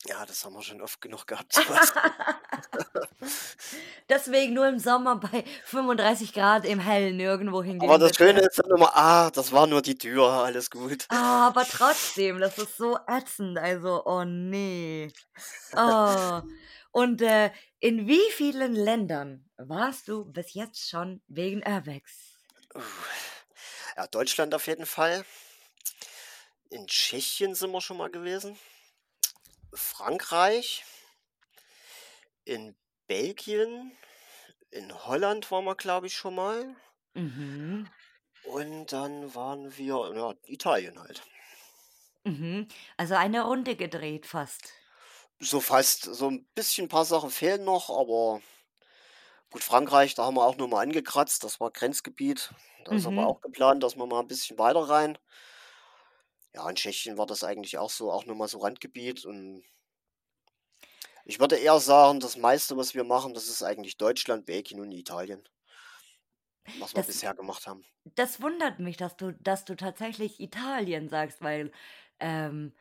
[0.06, 1.54] Ja, das haben wir schon oft genug gehabt.
[4.08, 8.58] Deswegen nur im Sommer bei 35 Grad im Hellen irgendwo Aber hingehen, das Schöne ist
[8.58, 12.98] dann immer: „Ah, das war nur die Tür, alles gut.“ Aber trotzdem, das ist so
[13.06, 15.14] ätzend, also, oh ne.
[15.76, 16.42] Oh.
[16.92, 22.38] Und, äh, in wie vielen Ländern warst du bis jetzt schon wegen Airbags?
[23.96, 25.24] Ja, Deutschland auf jeden Fall.
[26.70, 28.58] In Tschechien sind wir schon mal gewesen.
[29.74, 30.84] Frankreich.
[32.46, 32.74] In
[33.06, 33.92] Belgien.
[34.70, 36.76] In Holland waren wir, glaube ich, schon mal.
[37.16, 37.92] Mhm.
[38.44, 41.22] Und dann waren wir ja, Italien halt.
[42.26, 42.68] Mhm.
[42.96, 44.72] Also eine Runde gedreht fast.
[45.40, 46.04] So fast.
[46.04, 48.40] So 'n bisschen paar Sachen fehlen noch, aber
[49.52, 52.54] gut, Frankreich, da haben wir auch nur mal angekratzt, das war Grenzgebiet.
[52.86, 53.26] Da ist aber Mhm.
[53.26, 55.18] auch geplant, dass wir mal 'n bisschen weiter rein.
[56.54, 59.64] Ja, in Tschechien war das eigentlich auch so auch nur mal so Randgebiet und
[61.24, 64.92] ich würde eher sagen, das meiste, was wir machen, das ist eigentlich Deutschland, Belgien und
[64.92, 65.42] Italien.
[66.74, 67.86] Was wir Das bisher gemacht haben.
[68.04, 71.72] das wundert mich, dass du dass du tatsächlich Italien sagst, weil,
[72.20, 72.74] ähm,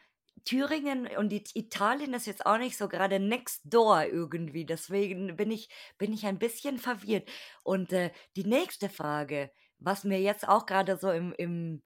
[0.46, 4.66] Thüringen und It Italien ist jetzt auch nicht so grade next door irgendwie.
[4.66, 7.30] Deswegen bin ich bin ich ein bisschen verwirrt.
[7.64, 11.84] Und, äh, die nächste Frage, was mir jetzt auch grade so im im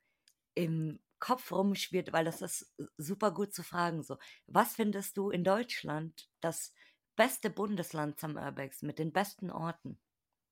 [0.56, 5.44] im Kopf rumschwirrt, weil das ist super gut zu fragen so: Was findest du in
[5.44, 6.72] Deutschland das
[7.16, 10.00] beste Bundesland zum Airbags mit den besten Orten?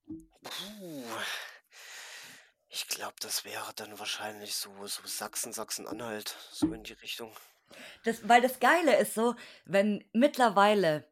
[0.07, 1.05] Puh.
[2.69, 7.31] Ich glaube, das wäre dann wahrscheinlich so so Sachsen, Sachsen-Anhalt, so in die Richtung.
[8.03, 11.07] Das weil das Geile ist so, wenn mittlerweile,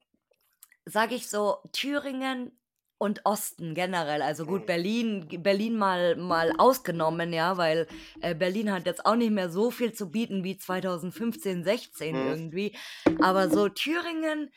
[0.85, 2.59] sage ich so, Thüringen
[3.01, 4.67] und Osten generell, also gut, Mhm.
[4.67, 7.87] Berlin Berlin mal mal ausgenommen, ja, weil,
[8.19, 12.21] äh, Berlin hat jetzt auch nicht mehr so viel zu bieten wie 2015, 16 Mhm.
[12.21, 12.77] irgendwie.
[13.19, 14.51] Aber so Thüringen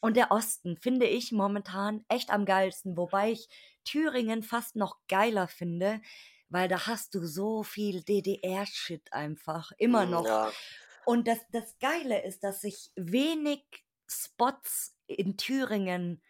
[0.00, 3.48] und der Osten finde ich momentan echt am geilsten, wobei ich
[3.84, 6.00] Thüringen fast noch geiler finde,
[6.48, 10.24] weil da hast du so viel DDR-Shit einfach, immer Mhm, noch.
[10.24, 10.58] ja.
[11.04, 13.64] Und das das Geile ist, dass ich wenig
[14.08, 16.22] Spots in Thüringen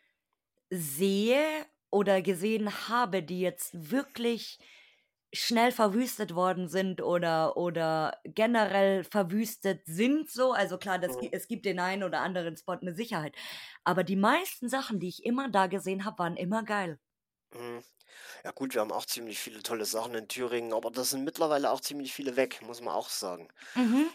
[0.70, 4.58] sehe oder gesehen habe, die jetzt wirklich
[5.34, 10.52] schnell verwüstet worden sind oder oder generell verwüstet sind so.
[10.52, 11.28] Also klar, das Mhm.
[11.32, 13.36] es gibt den einen oder anderen Spot mit Sicherheit.
[13.84, 16.98] Aber die meisten Sachen, die ich immer da gesehen habe, waren immer geil.
[17.54, 17.84] Mhm.
[18.44, 21.70] Ja gut, wir haben auch ziemlich viele tolle Sachen in Thüringen, aber da sind mittlerweile
[21.72, 23.48] auch ziemlich viele weg, muss man auch sagen.
[23.76, 24.08] Mhm.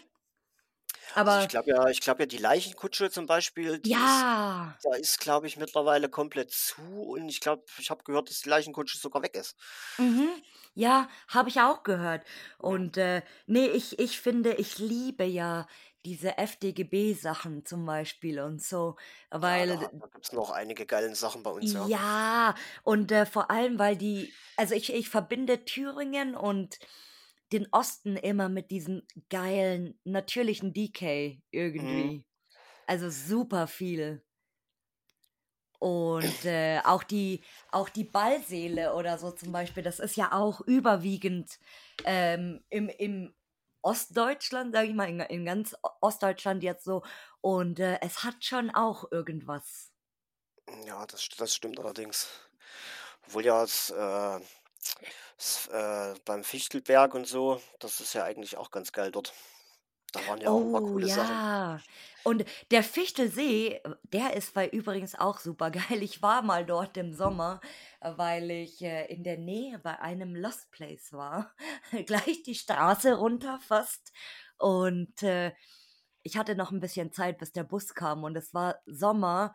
[1.24, 4.80] Also, ich Aber glaube ja ich glaube ja, die Leichenkutsche zum Beispiel, die ist Ja.
[4.82, 8.48] da ist, glaube ich, mittlerweile komplett zu und ich glaube ich habe gehört, dass die
[8.50, 9.56] Leichenkutsche sogar weg ist.
[9.98, 10.42] Mhm.
[10.74, 12.26] Ja, habe ich auch gehört.
[12.58, 15.68] Und, äh, ne, ich ich finde ich liebe ja
[16.04, 18.96] diese FDGB-Sachen zum Beispiel und so,
[19.42, 21.90] Ja, weil da da gibt's noch einige geile Sachen bei uns, ja.
[21.90, 26.78] Ja, und, äh, vor allem, weil die also, ich ich verbinde Thüringen und
[27.54, 31.42] den Osten immer mit diesem geilen, natürlichen Decay
[31.78, 32.14] Mhm.
[32.14, 32.26] irgendwie.
[32.86, 34.24] Also, super viel.
[35.80, 40.60] Und, äh, auch die auch die Ballsaale oder so zum Beispiel, das ist ja auch
[40.62, 41.58] überwiegend,
[42.04, 43.34] ähm, im im
[43.82, 47.02] Ostdeutschland, sage ich mal, in in ganz Ostdeutschland jetzt so.
[47.42, 49.92] Und, äh, es hat schon auch irgendwas.
[50.86, 52.28] Ja, das das stimmt allerdings.
[53.26, 54.40] Obwohl ja es, äh
[55.38, 59.32] s äh, beim Fichtelberg und so, das ist ja eigentlich auch ganz geil dort.
[60.12, 61.40] Da waren ja auch 'n paar Oh coole Sachen.
[61.42, 61.82] ja.
[62.22, 66.02] Und der Fichtelsee, der ist bei übrigens auch supergeil.
[66.02, 67.60] Ich war mal dort im Sommer,
[68.00, 71.54] äh, weil ich, äh, in der Nähe bei einem Lost Place war,
[72.06, 74.12] gleich die Straße runter fast.
[74.58, 75.52] Und, äh,
[76.22, 79.54] ich hatte noch 'n bisschen Zeit, bis der Bus kam und es war Sommer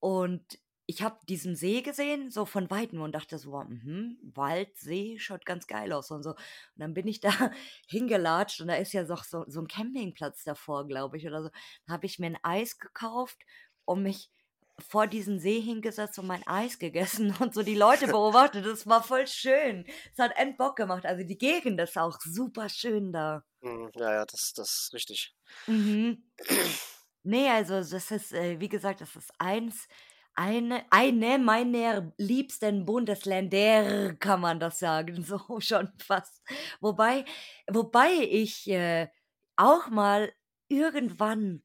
[0.00, 5.18] und ich habe diesen See gesehen, so von Weitem und dachte so: „Mhm, Wald, See,
[5.18, 6.30] schaut ganz geil aus“ und so.
[6.30, 6.38] Und
[6.76, 7.30] dann bin ich da
[7.88, 11.50] hingelatscht und da ist ja noch so so 'n Campingplatz davor, glaube ich oder so.
[11.88, 13.38] Habe ich mir 'n Eis gekauft
[13.84, 14.30] und mich
[14.78, 18.66] vor diesen See hingesetzt und mein Eis gegessen und so die Leute beobachtet.
[18.66, 19.86] Das war voll schön.
[20.12, 21.06] Es hat end Bock gemacht.
[21.06, 23.44] Also, die Gegend ist auch superschön da.
[23.62, 25.34] Mhm, ja, ja, das das ist richtig.
[25.66, 26.24] Mhm.
[27.26, 29.88] Ne, also, das ist, äh, wie gesagt, das ist eins
[30.36, 36.42] eine eine meiner liebsten Bundesländer, kann man das sagen, so schon fast.
[36.80, 37.24] Wobei
[37.68, 39.08] wobei ich, äh,
[39.56, 40.32] auch mal
[40.68, 41.62] irgendwann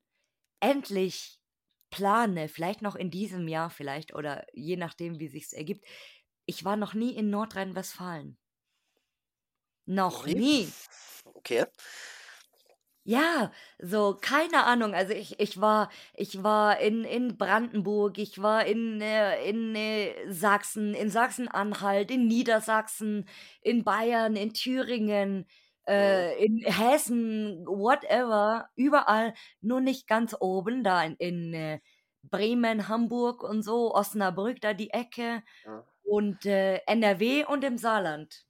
[0.60, 1.39] endlich
[1.91, 5.86] plane, vielleicht noch in diesem Jahr vielleicht oder je nachdem, wie sich's ergibt.
[6.45, 8.38] Ich war noch nie in Nordrhein-Westfalen.
[9.86, 10.36] Noch nie?
[10.36, 10.71] nie.
[11.23, 11.65] Okay.
[13.05, 14.93] Ja, so, keine Ahnung.
[14.93, 20.31] Also ich ich war ich war in in Brandenburg, ich war in, äh in, äh,
[20.31, 23.25] Sachsen, in Sachsen-Anhalt, in Niedersachsen,
[23.62, 25.47] in Bayern, in Thüringen,
[25.97, 26.29] Mhm.
[26.29, 31.79] äh, in Hessen, whatever, überall, nur nicht ganz oben, da in in, äh,
[32.23, 35.89] Bremen, Hamburg und so, Osnabrück, da die Ecke Ja.
[36.03, 38.45] und, äh, NRW und im Saarland.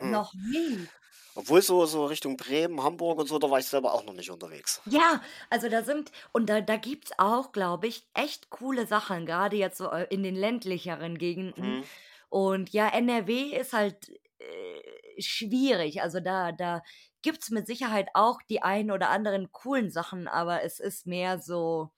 [0.00, 0.14] Mhm.
[0.14, 0.90] Noch nie.
[1.34, 4.30] Obwohl so so Richtung Bremen, Hamburg und so, da war ich selber auch noch nicht
[4.30, 4.80] unterwegs.
[4.86, 5.20] Ja,
[5.50, 9.78] also da sind und da da gibt's auch, glaube ich, echt coole Sachen, grade jetzt
[9.78, 11.78] so, äh, in den ländlicheren Gegenden.
[11.78, 11.84] Mhm.
[12.28, 16.02] Und ja, NRW ist halt, äh, schwierig.
[16.02, 16.82] Also da da
[17.22, 21.90] gibt's mit Sicherheit auch die ein oder anderen coolen Sachen, aber es ist mehr so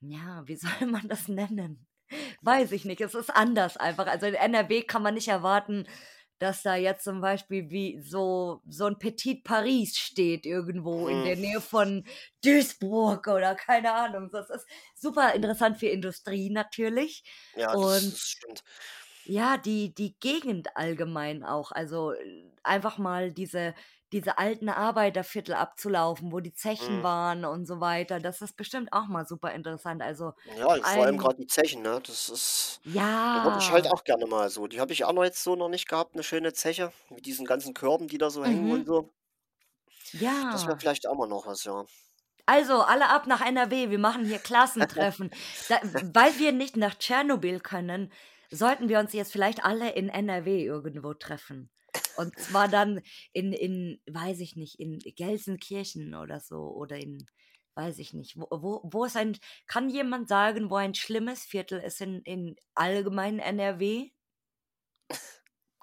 [0.00, 1.86] ja, wie soll man das nennen?
[2.42, 3.00] Weiß ich nicht.
[3.00, 4.06] Es ist anders einfach.
[4.06, 5.88] Also in NRW kann man nicht erwarten,
[6.38, 11.24] dass da jetzt zum Beispiel wie so so 'n Petit Paris steht irgendwo in Mhm.
[11.24, 12.04] der Nähe von
[12.44, 14.30] Duisburg oder keine Ahnung.
[14.32, 18.62] Das ist super interessant für Industrie natürlich Ja, das und das stimmt.
[19.24, 21.72] ja, die die Gegend allgemein auch.
[21.72, 23.74] Also, äh, einfach mal diese
[24.12, 27.04] diese alten Arbeiterviertel abzulaufen, wo die Zechen Mhm.
[27.04, 28.20] waren und so weiter.
[28.20, 30.02] Das ist bestimmt auch mal super interessant.
[30.02, 32.00] Also Ja, vor allem ein grad die Zechen, ne?
[32.06, 32.80] Das ist
[33.32, 33.92] da würde ich halt Ja.
[33.92, 36.22] auch gerne mal so die habe ich auch noch jetzt so noch nicht gehabt, 'ne
[36.22, 38.86] schöne Zeche mit diesen ganzen Körben, die da so hängen und Mhm.
[38.86, 39.12] so.
[40.52, 40.78] Das wäre Ja.
[40.78, 41.86] vielleicht auch mal noch was, ja.
[42.48, 43.90] Also, alle ab nach NRW.
[43.90, 45.30] Wir machen hier Klassentreffen.
[45.68, 48.12] Da weil wir nicht nach Tschernobyl können,
[48.50, 51.70] sollten wir uns jetzt vielleicht alle in NRW irgendwo treffen.
[52.16, 53.00] Und zwar dann
[53.32, 57.26] in in weiß ich nicht, in Gelsenkirchen oder so oder in
[57.74, 61.80] weiß ich nicht, wo wo wo ist ein kann jemand sagen, wo ein schlimmes Viertel
[61.80, 64.10] ist in in allgemein NRW?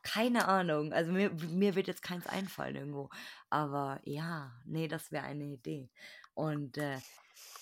[0.03, 0.91] Keine Ahnung.
[0.93, 3.09] Also, mir mir wird jetzt keins einfallen irgendwo.
[3.49, 5.89] Aber ja, ne, das wäre eine Idee.
[6.33, 6.97] Und, äh,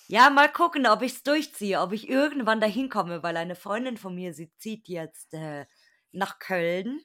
[0.08, 4.16] ja, mal gucken, ob ich's durchziehe, ob ich irgendwann dahin komme, weil eine Freundin von
[4.16, 5.66] mir, sie zieht jetzt, äh,
[6.12, 7.02] nach Köln,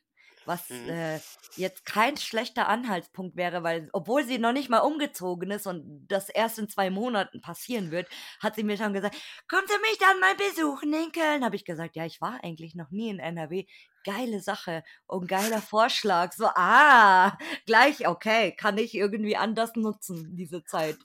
[0.46, 0.86] was, Mhm.
[0.86, 1.20] äh,
[1.54, 6.28] jetzt kein schlechter Anhaltspunkt wäre, weil obwohl sie noch nicht mal umgezogen ist und das
[6.28, 8.08] erst in 2 Monaten passieren wird,
[8.40, 9.16] hat sie mir schon gesagt:
[9.48, 12.74] „Kommt ihr mich dann mal besuchen in Köln?“ Habe ich gesagt: „Ja, ich war eigentlich
[12.74, 13.66] noch nie in NRW.“
[14.04, 16.32] Geile Sache und geiler Vorschlag.
[16.32, 20.98] So, ah, gleich okay, kann ich irgendwie anders nutzen, diese Zeit.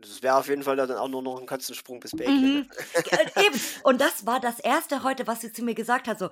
[0.00, 2.62] Das wäre auf jeden Fall dann auch nur noch 'n Katzensprung bis Belgien, ne?
[2.62, 2.70] Mhm.
[3.02, 3.60] G äh, eben.
[3.82, 6.30] Und das war das Erste heute, was sie zu mir gesagt hat, so: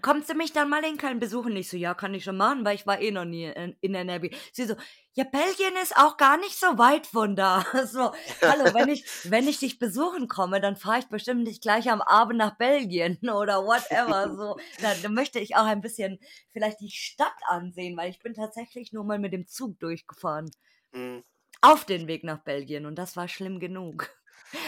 [0.00, 2.64] „Kommst du mich dann mal in Köln besuchen?“ Ich so: „Ja, kann ich schon machen,
[2.64, 4.74] weil ich war eh noch nie in in NRW.“ Sie so:
[5.14, 8.12] „Ja, Belgien ist auch gar nicht so weit von da.“ So,
[8.46, 12.00] hallo, wenn ich wenn ich dich besuchen komme, dann fahre ich bestimmt nicht gleich am
[12.02, 14.56] Abend nach Belgien oder whatever so.
[14.80, 16.18] Da da möchte ich auch ein bisschen
[16.52, 20.50] vielleicht die Stadt ansehen, weil ich bin tatsächlich nur mal mit dem Zug durchgefahren.
[20.92, 21.22] Mhm.
[21.60, 24.10] Auf den Weg nach Belgien und das war schlimm genug.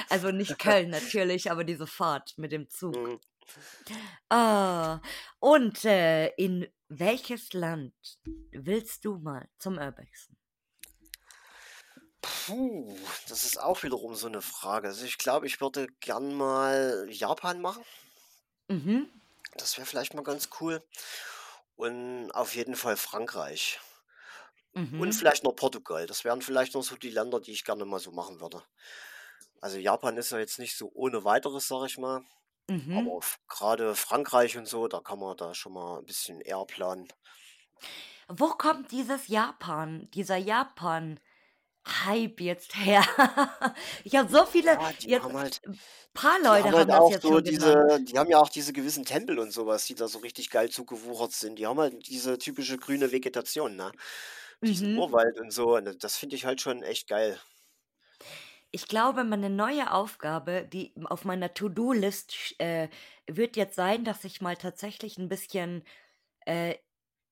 [0.09, 2.97] Also, nicht Köln natürlich, aber diese Fahrt mit dem Zug.
[2.97, 3.21] Mhm.
[4.33, 5.01] Ah,
[5.41, 7.95] und, äh, in welches Land
[8.53, 10.37] willst du mal zum Urbexen?
[12.23, 12.97] Puh,
[13.29, 14.89] das ist auch wiederum so 'ne Frage.
[14.89, 17.85] Also, ich glaube, ich würde gern mal Japan machen.
[18.71, 19.11] Mhm.
[19.57, 20.83] Das wäre vielleicht mal ganz cool.
[21.77, 23.81] Und auf jeden Fall Frankreich.
[24.97, 25.15] Und Mhm.
[25.15, 26.07] vielleicht noch Portugal.
[26.07, 28.63] Das wären vielleicht noch so die Länder, die ich gerne mal so machen würde.
[29.61, 32.23] Also, Japan ist ja jetzt nicht so ohne Weiteres, sage ich mal.
[32.71, 33.11] Mhm.
[33.11, 36.65] Aber f grade Frankreich und so, da kann man da schon mal 'n bisschen eher
[36.67, 37.09] planen.
[38.29, 41.41] Wo kommt dieses Japan dieser Japan-Hype
[42.41, 43.03] jetzt her?
[44.05, 45.61] Ich habe so viele Ja, die jetzt haben halt
[46.15, 47.93] paar die haben Leute halt haben das auch jetzt so schon genannt.
[47.93, 50.51] diese die haben ja auch diese gewissen Tempel und so was, die da so richtig
[50.51, 51.59] geil zugewuchert sind.
[51.59, 53.93] Die haben halt diese typische grüne Vegetation, ne?
[54.69, 55.11] Diesen Mhm.
[55.11, 57.41] Urwald und so, und das finde ich halt schon echt geil.
[58.75, 62.89] Ich glaube, meine neue Aufgabe, die auf meiner To-do-List äh,
[63.27, 65.83] wird jetzt sein, dass ich mal tatsächlich 'n bisschen,
[66.47, 66.77] äh,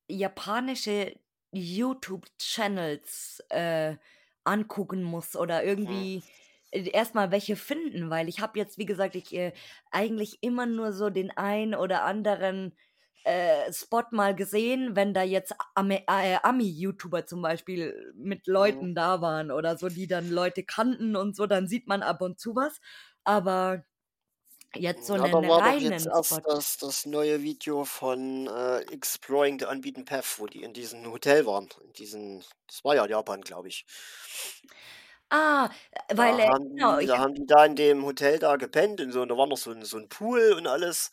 [0.09, 1.21] japanische
[1.53, 3.97] YouTube-Channels, äh,
[4.45, 6.27] angucken muss oder irgendwie,
[6.73, 9.53] äh, erst mal welche finden, weil ich habe jetzt, wie gesagt ich, äh,
[9.93, 12.77] eigentlich immer nur so den einen oder anderen,
[13.25, 18.89] äh, Spot mal gesehen, wenn da jetzt äh, Ami-YouTuber zum Beispiel mit Mhm.
[18.89, 22.23] Leuten da waren oder so, die dann Leute kannten und so, dann sieht man ab
[22.23, 22.81] und zu was.
[23.25, 23.85] Aber
[24.75, 27.85] jetzt so Ja, da 'nen war doch jetzt reinen erst Spot das das neue Video
[27.85, 31.69] von, äh, Exploring the Unbeaten Path, wo die in diesem Hotel waren.
[31.85, 33.85] In diesen das war ja Japan, glaube ich.
[35.31, 35.71] Ah,
[36.15, 39.01] weil, Da äh haben genau, da habe haben die da in dem Hotel da gepennt
[39.01, 41.11] und so und da war noch so 'n so 'n Pool und alles.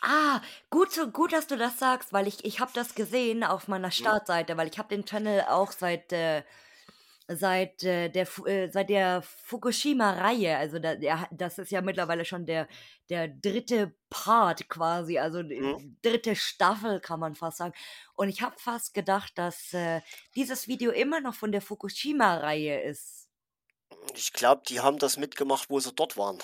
[0.00, 0.40] Ah,
[0.70, 3.90] gut zu gut, dass du das sagst, weil ich ich habe das gesehen auf meiner
[3.98, 4.18] Mhm.
[4.18, 6.44] Startseite, weil ich habe den Channel auch seit, äh
[7.28, 12.24] seit äh, der Fu äh, seit der Fukushima-Reihe, also da, der, das ist ja mittlerweile
[12.24, 12.68] schon der,
[13.10, 15.78] der dritte Part quasi, also die Mhm.
[16.02, 17.74] dritte Staffel kann man fast sagen.
[18.14, 20.02] Und ich habe fast gedacht, dass äh,
[20.36, 23.28] dieses Video immer noch von der Fukushima-Reihe ist.
[24.14, 26.38] Ich glaube, die haben das mitgemacht, wo sie dort waren.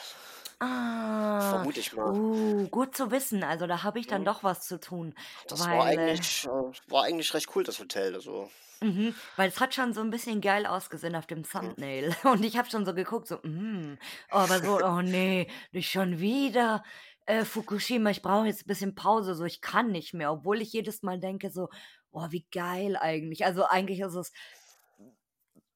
[0.60, 2.12] Ah, Vermute ich mal.
[2.12, 3.42] uh, gut zu wissen.
[3.44, 4.24] Also da habe ich dann Mhm.
[4.24, 5.14] doch was zu tun,
[5.46, 6.48] Das war weil äh, eigentlich, äh,
[6.90, 8.14] war eigentlich recht cool, das Hotel.
[8.14, 8.50] Also,
[8.82, 11.74] Mhm, weil es hat schon so ein bisschen geil ausgesehen auf dem mhm.
[11.74, 12.14] Thumbnail.
[12.24, 13.98] Und ich habe schon so geguckt, so, mhm,
[14.30, 16.82] aber so, oh nee, nicht schon wieder
[17.26, 18.10] äh, Fukushima.
[18.10, 21.18] Ich brauche jetzt ein bisschen Pause, so ich kann nicht mehr, obwohl ich jedes Mal
[21.18, 21.68] denke, so,
[22.10, 23.44] oh, wie geil eigentlich.
[23.46, 24.32] Also eigentlich ist es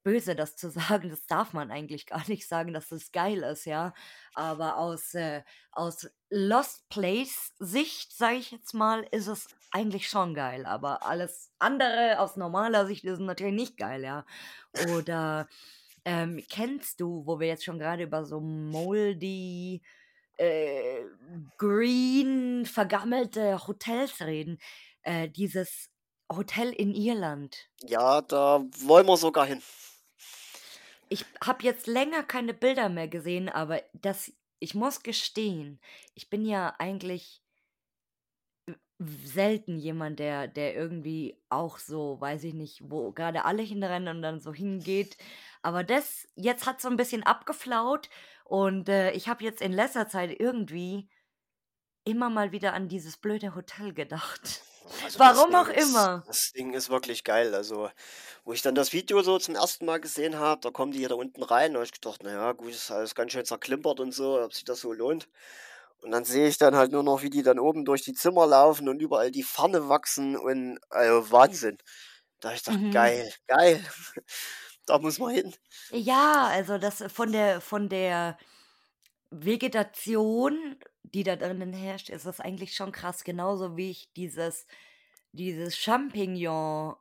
[0.09, 1.09] böse, das zu sagen.
[1.09, 3.93] Das darf man eigentlich gar nicht sagen, dass es geil ist, ja.
[4.33, 10.33] Aber aus, äh, aus Lost Place Sicht, sage ich jetzt mal, ist es eigentlich schon
[10.33, 10.65] geil.
[10.65, 14.25] Aber alles andere aus normaler Sicht ist natürlich nicht geil, ja.
[14.95, 15.47] Oder
[16.05, 19.81] ähm, kennst du, wo wir jetzt schon gerade über so moldy,
[20.37, 21.03] äh,
[21.57, 24.59] green, vergammelte Hotels reden,
[25.03, 25.89] äh, dieses
[26.31, 27.69] Hotel in Irland?
[27.81, 29.61] Ja, da wollen wir sogar hin.
[31.09, 35.79] Ich habe jetzt länger keine Bilder mehr gesehen, aber das ich muss gestehen,
[36.15, 37.41] ich bin ja eigentlich
[38.99, 44.21] selten jemand, der der irgendwie auch so, weiß ich nicht, wo gerade alle hinrennen und
[44.21, 45.17] dann so hingeht.
[45.61, 48.09] Aber das jetzt hat so ein bisschen abgeflaut
[48.45, 51.09] und, äh, ich habe jetzt in letzter Zeit irgendwie
[52.05, 54.63] immer mal wieder an dieses blöde Hotel gedacht.
[55.01, 56.25] Also Warum auch ist, immer.
[56.25, 57.53] das Ding ist wirklich geil.
[57.55, 57.89] Also,
[58.45, 61.09] wo ich dann das Video so zum ersten Mal gesehen habe, da kommen die hier
[61.09, 64.13] da unten rein, da habe ich gedacht, naja, gut, ist alles ganz schön zerklimpert und
[64.13, 65.29] so, ob sich das so lohnt.
[66.01, 68.47] Und dann sehe ich dann halt nur noch, wie die dann oben durch die Zimmer
[68.47, 71.77] laufen und überall die Farne wachsen und also Wahnsinn.
[72.41, 72.91] Da habe ich gedacht, Mhm.
[72.91, 73.83] geil, geil,
[74.87, 75.55] da muss man hin.
[75.91, 78.37] Ja, also das von der von der
[79.31, 83.23] Vegetation, die da drinnen herrscht, ist das eigentlich schon krass.
[83.23, 84.65] Genauso wie ich dieses
[85.33, 86.95] dieses Champignon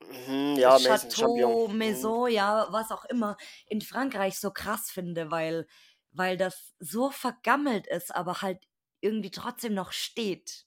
[0.00, 1.10] Mhm, ja, Maison Champignon.
[1.10, 2.14] Chateau Mhm.
[2.14, 3.36] Maison, ja, was auch immer,
[3.66, 5.66] in Frankreich so krass finde, weil
[6.12, 8.66] weil das so vergammelt ist, aber halt
[9.00, 10.64] irgendwie trotzdem noch steht.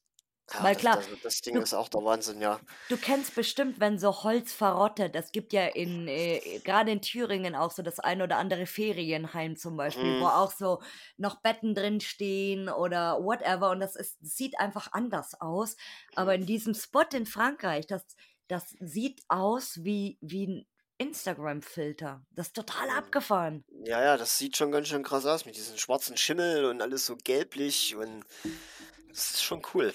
[0.54, 2.60] Ja, Weil das, klar, das, das Ding du ist auch der Wahnsinn, ja.
[2.88, 5.16] Du kennst bestimmt, wenn so Holz verrottet.
[5.16, 9.56] Es gibt ja in, äh, gerade in Thüringen auch so das ein oder andere Ferienheim
[9.58, 10.28] zum Beispiel, wo Mhm.
[10.28, 10.82] auch so
[11.16, 13.70] noch Betten drin stehen oder whatever.
[13.70, 15.76] Und das ist, das sieht einfach anders aus.
[16.16, 16.36] Aber Mhm.
[16.36, 18.08] in diesem Spot in Frankreich, das,
[18.48, 22.26] das sieht aus wie, wie ein Instagram-Filter.
[22.32, 22.98] Das ist total Mhm.
[22.98, 23.66] abgefahren.
[23.86, 27.06] Ja, ja, das sieht schon ganz schön krass aus mit diesem schwarzen Schimmel und alles
[27.06, 28.26] so gelblich und
[29.10, 29.94] das ist schon cool.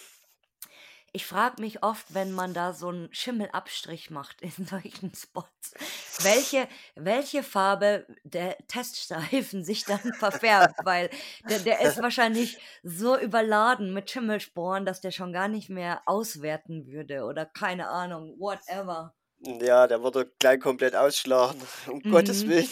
[1.16, 5.72] Ich frage mich oft, wenn man da so einen Schimmelabstrich macht in solchen Spots,
[6.18, 11.10] welche welche Farbe der Teststreifen sich dann verfärbt, weil
[11.48, 16.86] der der ist wahrscheinlich so überladen mit Schimmelsporen, dass der schon gar nicht mehr auswerten
[16.88, 19.14] würde oder keine Ahnung, whatever.
[19.60, 22.66] Ja, der würde gleich komplett ausschlagen, um Gottes Mhm, Willen.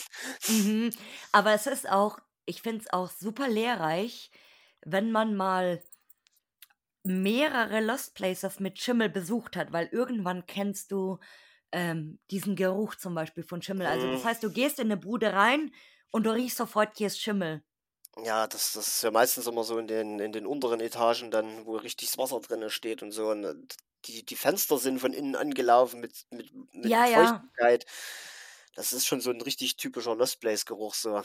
[0.47, 0.91] mhm.
[1.33, 4.31] Aber es ist auch ich finde es auch super lehrreich,
[4.85, 5.81] wenn man mal
[7.05, 11.19] mehrere Lost Places mit Schimmel besucht hat, weil irgendwann kennst du,
[11.73, 13.87] ähm, diesen Geruch zum Beispiel von Schimmel.
[13.87, 14.27] Also, das Mhm.
[14.27, 15.73] heißt, du gehst in 'ne Bude rein
[16.11, 17.63] und du riechst sofort, hier ist Schimmel.
[18.25, 21.65] Ja, das, das ist ja meistens immer so in den, in den unteren Etagen dann,
[21.65, 23.31] wo richtig das Wasser drinne steht und so.
[23.31, 23.55] Und äh,
[24.05, 27.49] die, die Fenster sind von innen angelaufen mit, mit, mit Ja, ja.
[28.77, 31.23] Das ist schon so ein richtig typischer Lost Place-Geruch so.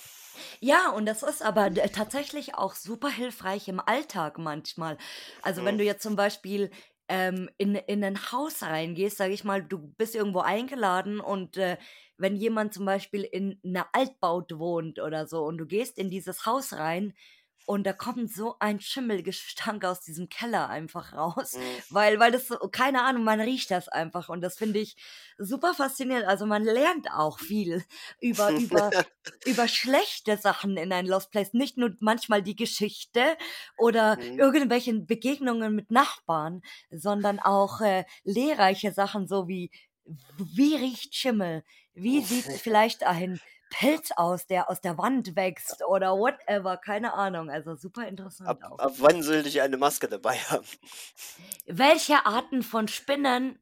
[0.62, 4.98] Ja, und das ist aber d tatsächlich auch super hilfreich im Alltag manchmal.
[5.44, 5.80] Also, wenn Mhm.
[5.80, 6.72] du jetzt zum Beispiel,
[7.10, 11.78] ähm, in in 'nen Haus reingehst, sage ich mal, du bist irgendwo eingeladen und, äh,
[12.18, 16.46] wenn jemand zum Beispiel in 'ner Altbaut wohnt oder so und du gehst in dieses
[16.48, 17.14] Haus rein
[17.68, 21.82] und da kommt so ein Schimmelgestank aus diesem Keller einfach raus, Mhm.
[21.90, 24.96] weil weil das so keine Ahnung, man riecht das einfach und das finde ich
[25.38, 26.26] super faszinierend.
[26.28, 27.84] Also, man lernt auch viel
[28.22, 28.96] über über
[29.44, 33.38] über schlechte Sachen in ein Lost Place, nicht nur manchmal die Geschichte
[33.78, 34.38] oder Mhm.
[34.38, 36.62] irgendwelchen Begegnungen mit Nachbarn,
[36.92, 39.72] sondern auch, äh, lehrreiche Sachen, so wie
[40.06, 41.64] wie riecht Schimmel?
[41.94, 47.50] Wie sieht vielleicht ein Pilz aus, der aus der Wand wächst oder whatever, keine Ahnung.
[47.50, 48.80] Also, super Ab, interessant auch.
[48.80, 50.68] ab wann sollte ich eine Maske dabei haben?
[51.66, 53.60] Welche Arten von Spinnen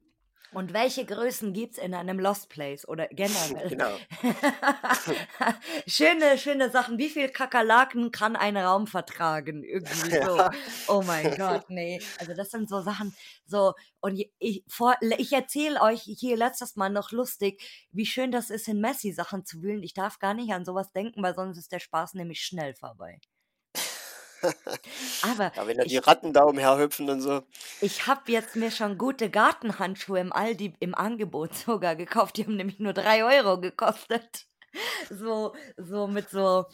[0.52, 3.68] Und welche Größen gibt es in einem Lost Place oder generell?
[3.68, 3.96] Genau.
[5.86, 6.98] schöne, schöne Sachen.
[6.98, 9.62] Wie viel Kakerlaken kann ein Raum vertragen?
[9.64, 10.36] Irgendwie so.
[10.36, 10.50] Ja.
[10.88, 12.00] Oh mein Gott, nee.
[12.18, 16.90] Also das sind so Sachen, so, und ich, vor, ich erzähle euch hier letztes Mal
[16.90, 19.82] noch lustig, wie schön das ist, in Messi-Sachen zu wühlen.
[19.82, 23.20] Ich darf gar nicht an sowas denken, weil sonst ist der Spaß nämlich schnell vorbei.
[25.20, 27.42] Aber Ja, wenn da die ich, Ratten da umherhüpfen und so.
[27.80, 32.36] ich habe jetzt mir schon gute Gartenhandschuhe im Aldi im Angebot sogar gekauft.
[32.36, 34.46] Die haben nämlich nur drei Euro gekostet.
[35.10, 36.66] So, so mit so,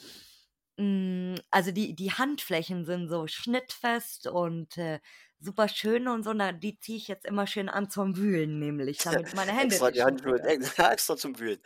[0.79, 5.01] mm, also die, die Handflächen sind so schnittfest und äh,
[5.43, 6.33] super schön und so.
[6.33, 9.91] Na, die ziehe ich jetzt immer schön an zum Wühlen, nämlich, damit meine Hände Extra
[9.91, 11.61] die Handschuhe, extra zum Wühlen.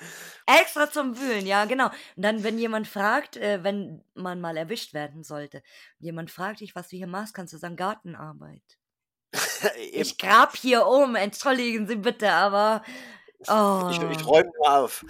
[0.46, 1.86] Extra zum Wühlen, ja, genau.
[2.16, 5.62] Und dann, wenn jemand fragt, äh, wenn man mal erwischt werden sollte,
[5.98, 8.62] jemand fragt dich, was du hier machst, kannst du sagen, Gartenarbeit.
[9.92, 12.82] Ich grab hier um, entschuldigen Sie bitte, aber
[13.38, 15.04] Ich, oh, ich räume nur auf.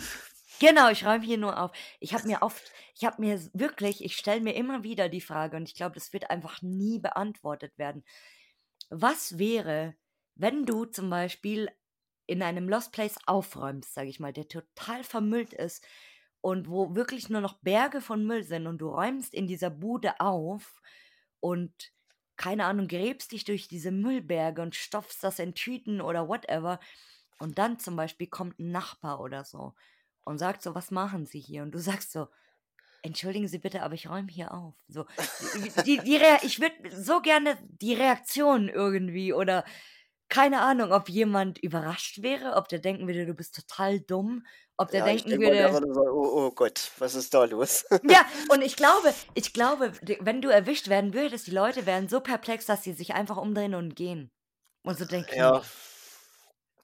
[0.61, 1.73] genau, ich räume hier nur auf.
[2.01, 2.63] Ich habe mir oft,
[2.95, 6.13] ich habe mir wirklich, ich stelle mir immer wieder die Frage und ich glaube, das
[6.13, 8.05] wird einfach nie beantwortet werden.
[8.91, 9.97] Was wäre,
[10.35, 11.71] wenn du zum Beispiel
[12.27, 15.87] in einem Lost Place aufräumst, sage ich mal, der total vermüllt ist
[16.41, 20.21] und wo wirklich nur noch Berge von Müll sind und du räumst in dieser Bude
[20.21, 20.81] auf
[21.41, 21.93] und
[22.37, 26.81] keine Ahnung, gräbst dich durch diese Müllberge und stopfst das in Tüten oder whatever
[27.39, 29.75] und dann zum Beispiel kommt ein Nachbar oder so
[30.25, 31.63] und sagt so, was machen Sie hier?
[31.63, 32.29] Und du sagst so,
[33.03, 34.75] entschuldigen Sie bitte, aber ich räume hier auf.
[34.89, 35.07] So,
[35.85, 39.65] die, die, Rea ich würde so gerne die Reaktion irgendwie oder
[40.29, 44.45] keine Ahnung, ob jemand überrascht wäre, ob der denken würde, du bist total dumm,
[44.77, 47.45] ob der Ja, denken denke mal, würde, würde sagen, oh, oh Gott, was ist da
[47.45, 47.85] los?
[48.03, 52.21] ja, und ich glaube, ich glaube, wenn du erwischt werden würdest, die Leute wären so
[52.21, 54.31] perplex, dass sie sich einfach umdrehen und gehen.
[54.83, 55.63] Und so denken, Ja,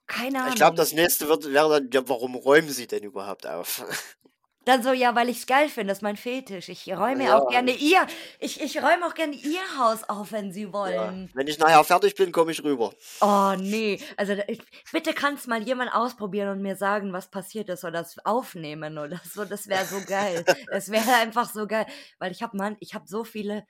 [0.07, 0.75] keine ich glaube, Ahnung.
[0.75, 3.83] das nächste wird, wäre dann, ja, warum räumen sie denn überhaupt auf?
[4.65, 6.69] Dann so, ja, weil ich es geil finde, das ist mein Fetisch.
[6.69, 8.07] Ich räume auch Ja, gerne ich, ihr,
[8.39, 10.73] ich, ich räume auch gerne ihr Haus auf, wenn sie ja.
[10.73, 11.29] wollen.
[11.33, 12.93] Wenn ich nachher fertig bin, komme ich rüber.
[13.19, 13.99] Oh, nee.
[14.15, 14.61] Also, ich,
[14.91, 19.19] bitte kannst mal jemand ausprobieren und mir sagen, was passiert ist oder das aufnehmen oder
[19.29, 19.43] so.
[19.43, 20.45] Das wäre so geil.
[20.71, 21.85] Das wäre einfach so geil.
[22.19, 23.65] Weil ich habe, Mann, ich habe so viele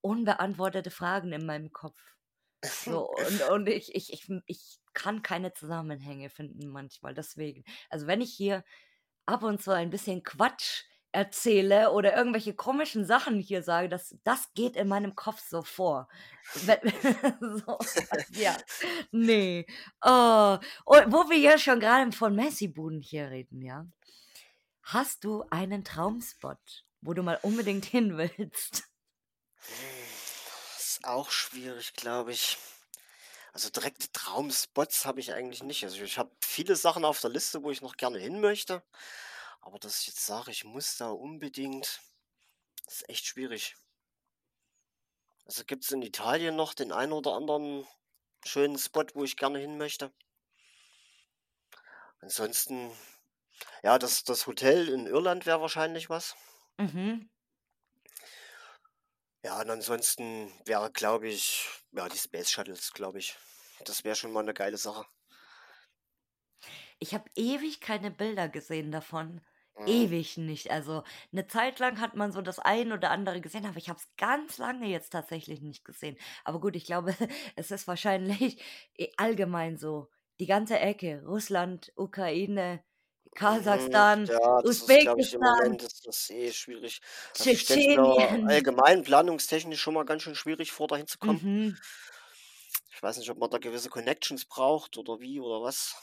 [0.00, 1.98] unbeantwortete Fragen in meinem Kopf.
[2.62, 7.14] So, und, und ich, ich, ich, ich kann keine Zusammenhänge finden manchmal.
[7.14, 7.64] Deswegen.
[7.90, 8.62] Also, wenn ich hier
[9.26, 10.84] ab und zu ein bisschen Quatsch
[11.16, 16.08] erzähle oder irgendwelche komischen Sachen hier sage, das, das geht in meinem Kopf so vor.
[17.40, 17.78] So,
[18.32, 18.56] ja,
[19.10, 19.66] nee.
[20.02, 20.58] Oh.
[20.84, 23.86] Und wo wir ja schon gerade von Messi-Buden hier reden, ja.
[24.82, 28.84] Hast du einen Traumspot, wo du mal unbedingt hin willst?
[30.76, 32.58] Das ist auch schwierig, glaube ich.
[33.56, 35.82] Also direkte Traumspots habe ich eigentlich nicht.
[35.82, 38.82] Also ich habe viele Sachen auf der Liste, wo ich noch gerne hin möchte.
[39.62, 42.02] Aber dass ich jetzt sage, ich muss da unbedingt,
[42.86, 43.74] ist echt schwierig.
[45.46, 47.86] Also gibt es in Italien noch den einen oder anderen
[48.44, 50.12] schönen Spot, wo ich gerne hin möchte.
[52.20, 52.90] Ansonsten,
[53.82, 56.36] ja, das, das Hotel in Irland wäre wahrscheinlich was.
[56.76, 57.30] Mhm.
[59.42, 63.38] Ja, und ansonsten wäre, glaube ich, ja, die Space Shuttles, glaube ich.
[63.84, 65.06] Das wäre schon mal eine geile Sache.
[66.98, 69.40] Ich habe ewig keine Bilder gesehen davon.
[69.78, 69.86] Mhm.
[69.86, 70.70] Ewig nicht.
[70.70, 71.02] Also
[71.32, 74.08] eine Zeit lang hat man so das ein oder andere gesehen, aber ich habe es
[74.16, 76.16] ganz lange jetzt tatsächlich nicht gesehen.
[76.44, 77.14] Aber gut, ich glaube,
[77.56, 78.62] es ist wahrscheinlich
[79.16, 80.08] allgemein so.
[80.40, 82.82] Die ganze Ecke, Russland, Ukraine,
[83.34, 87.00] Kasachstan, Ja, das ist, glaube ich, im Usbekistan, Moment ist das eh schwierig.
[87.38, 88.48] Also ich stelle mir Tschetschenien.
[88.48, 91.42] allgemein planungstechnisch schon mal ganz schön schwierig vor, dahin zu kommen.
[91.42, 91.76] Mhm.
[92.96, 95.94] Ich weiß nicht, ob man da gewisse Connections braucht oder wie oder was.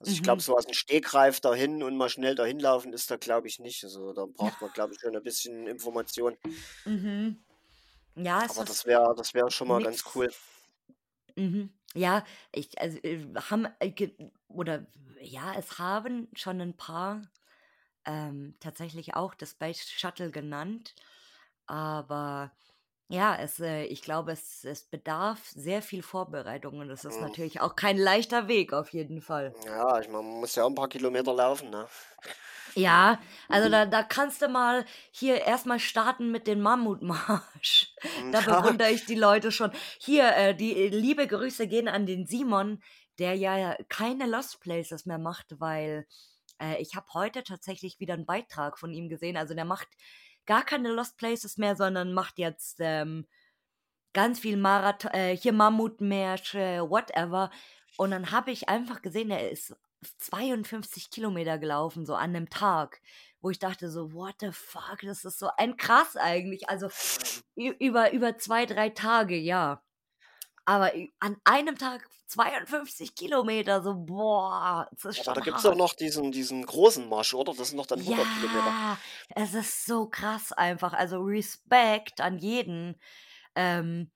[0.00, 0.42] Also ich glaube, Mhm.
[0.42, 3.84] so aus dem Stegreif dahin und mal schnell dahin laufen ist da, glaube ich, nicht.
[3.84, 6.36] Also da braucht man, glaube ich, schon ein bisschen Information.
[6.86, 7.44] Mhm.
[8.16, 10.14] Ja, Aber das wäre, das wäre schon mal ganz nix.
[10.14, 10.30] cool.
[11.36, 11.70] Mhm.
[11.94, 14.08] Ja, ich, also, äh, haben, äh,
[14.48, 14.86] oder
[15.20, 17.22] ja, es haben schon ein paar
[18.06, 20.94] ähm, tatsächlich auch das Space Shuttle genannt,
[21.66, 22.52] aber
[23.08, 27.20] ja, es, äh, ich glaube, es, es bedarf sehr viel Vorbereitung und es ist Mhm.
[27.20, 29.56] natürlich auch kein leichter Weg auf jeden Fall.
[29.66, 31.88] Ja, ich meine, man muss ja auch ein paar Kilometer laufen, ne?
[32.74, 37.94] Ja, also da, da kannst du mal hier erstmal starten mit dem Mammutmarsch.
[38.30, 39.72] Da Ja, bewundere ich die Leute schon.
[40.00, 42.82] Hier, äh, die äh, liebe Grüße gehen an den Simon,
[43.18, 46.06] der ja keine Lost Places mehr macht, weil
[46.60, 49.36] äh, ich habe heute tatsächlich wieder einen Beitrag von ihm gesehen.
[49.36, 49.88] Also der macht
[50.46, 53.26] gar keine Lost Places mehr, sondern macht jetzt ähm,
[54.12, 57.50] ganz viel Marathon, äh, hier Mammutmärsche, whatever.
[57.96, 59.76] Und dann habe ich einfach gesehen, er ist
[60.18, 63.00] 52 Kilometer gelaufen, so an einem Tag,
[63.40, 66.68] wo ich dachte so, what the fuck, das ist so ein krass eigentlich.
[66.68, 66.88] Also
[67.54, 69.82] über, über zwei, drei Tage, ja.
[70.64, 75.62] Aber an einem Tag 52 Kilometer, so boah, das ist Aber schon da gibt es
[75.62, 77.54] doch noch diesen, diesen großen Marsch, oder?
[77.54, 78.76] Das sind noch dann 100 Kilometer.
[78.76, 78.98] Ja,
[79.34, 80.92] es ist so krass einfach.
[80.92, 83.00] Also Respekt an jeden,
[83.54, 84.10] ähm,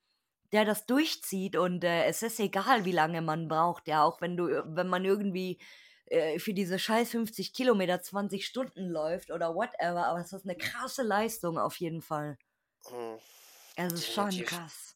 [0.52, 4.36] der das durchzieht und äh, es ist egal, wie lange man braucht, ja, auch wenn
[4.36, 5.60] du, wenn man irgendwie
[6.06, 10.56] äh, für diese scheiß 50 Kilometer 20 Stunden läuft oder whatever, aber es ist eine
[10.56, 12.38] krasse Leistung auf jeden Fall.
[12.88, 13.18] Hm,
[13.76, 14.95] Es ist schon krass.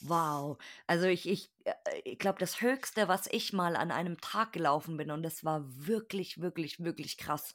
[0.00, 0.58] Wow.
[0.86, 1.72] Also ich, ich, äh,
[2.04, 5.64] ich glaube, das Höchste, was ich mal an einem Tag gelaufen bin, und das war
[5.66, 7.54] wirklich, wirklich, wirklich krass.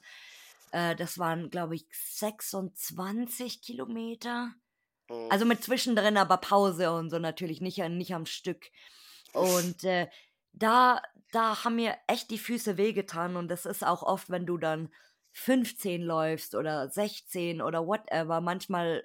[0.72, 4.54] Äh, das waren, glaube ich, 26 Kilometer.
[5.10, 5.28] Hm.
[5.30, 8.72] Also mit zwischendrin aber Pause und so natürlich, nicht, nicht am Stück.
[9.34, 10.08] Und äh,
[10.54, 14.58] da, da haben mir echt die Füße wehgetan und das ist auch oft, wenn du
[14.58, 14.89] dann
[15.34, 18.42] 15 läufst oder 16 oder whatever.
[18.42, 19.04] Manchmal,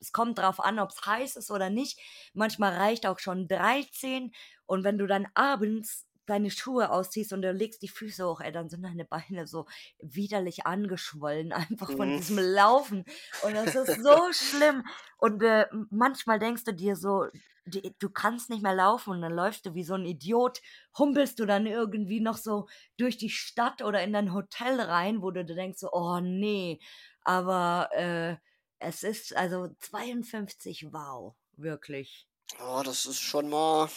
[0.00, 1.98] es kommt drauf an, ob es heiß ist oder nicht.
[2.34, 4.32] Manchmal reicht auch schon 13
[4.66, 8.50] und wenn du dann abends deine Schuhe ausziehst und du legst die Füße hoch, ey,
[8.50, 9.66] dann sind deine Beine so
[10.00, 12.12] widerlich angeschwollen, einfach von Mhm.
[12.12, 13.04] diesem Laufen.
[13.38, 14.84] Und das ist so schlimm.
[15.18, 17.26] Und äh, manchmal denkst du dir so,
[17.64, 20.60] die, du kannst nicht mehr laufen und dann läufst du wie so ein Idiot,
[20.98, 22.66] humpelst du dann irgendwie noch so
[22.96, 26.78] durch die Stadt oder in dein Hotel rein, wo du dir denkst so, oh nee,
[27.22, 28.36] aber äh,
[28.78, 32.26] es ist also 52, wow, wirklich.
[32.58, 33.88] Ja, das ist schon mal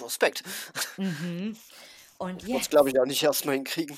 [0.00, 0.42] Respekt.
[0.96, 1.56] Mhm.
[2.18, 3.96] Und jetzt, glaube ich, auch nicht erstmal hinkriegen.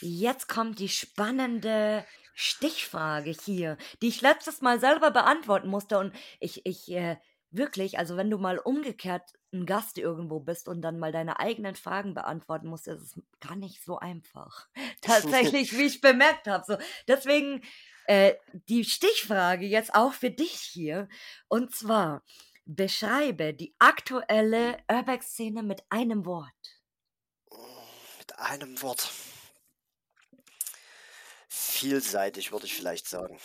[0.00, 6.66] jetzt kommt die spannende Stichfrage hier, die ich letztes Mal selber beantworten musste und ich,
[6.66, 7.16] ich, äh,
[7.52, 11.76] wirklich, also wenn du mal umgekehrt ein Gast irgendwo bist und dann mal deine eigenen
[11.76, 14.66] Fragen beantworten musst, ist es gar nicht so einfach.
[15.00, 16.64] Tatsächlich, wie ich bemerkt habe.
[16.66, 16.76] So,
[17.06, 17.62] deswegen
[18.06, 18.34] äh,
[18.68, 21.08] die Stichfrage jetzt auch für dich hier.
[21.48, 22.22] Und zwar,
[22.66, 26.52] beschreibe die aktuelle Urbex-Szene mit einem Wort.
[28.18, 29.10] Mit einem Wort.
[31.48, 33.38] Vielseitig, würde ich vielleicht sagen.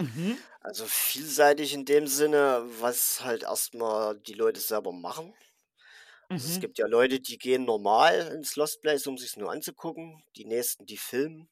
[0.00, 0.42] Mhm.
[0.60, 5.34] Also vielseitig in dem Sinne, was halt erstmal die Leute selber machen.
[6.30, 6.60] Also es Mhm.
[6.60, 10.24] gibt ja Leute, die gehen normal ins Lost Place, um sich nur anzugucken.
[10.36, 11.48] Die nächsten, die filmen.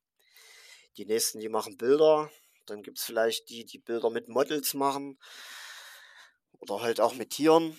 [0.96, 2.30] Die nächsten, die machen Bilder.
[2.66, 5.18] Dann gibt es vielleicht die, die Bilder mit Models machen.
[6.60, 7.76] Oder halt auch mit Tieren.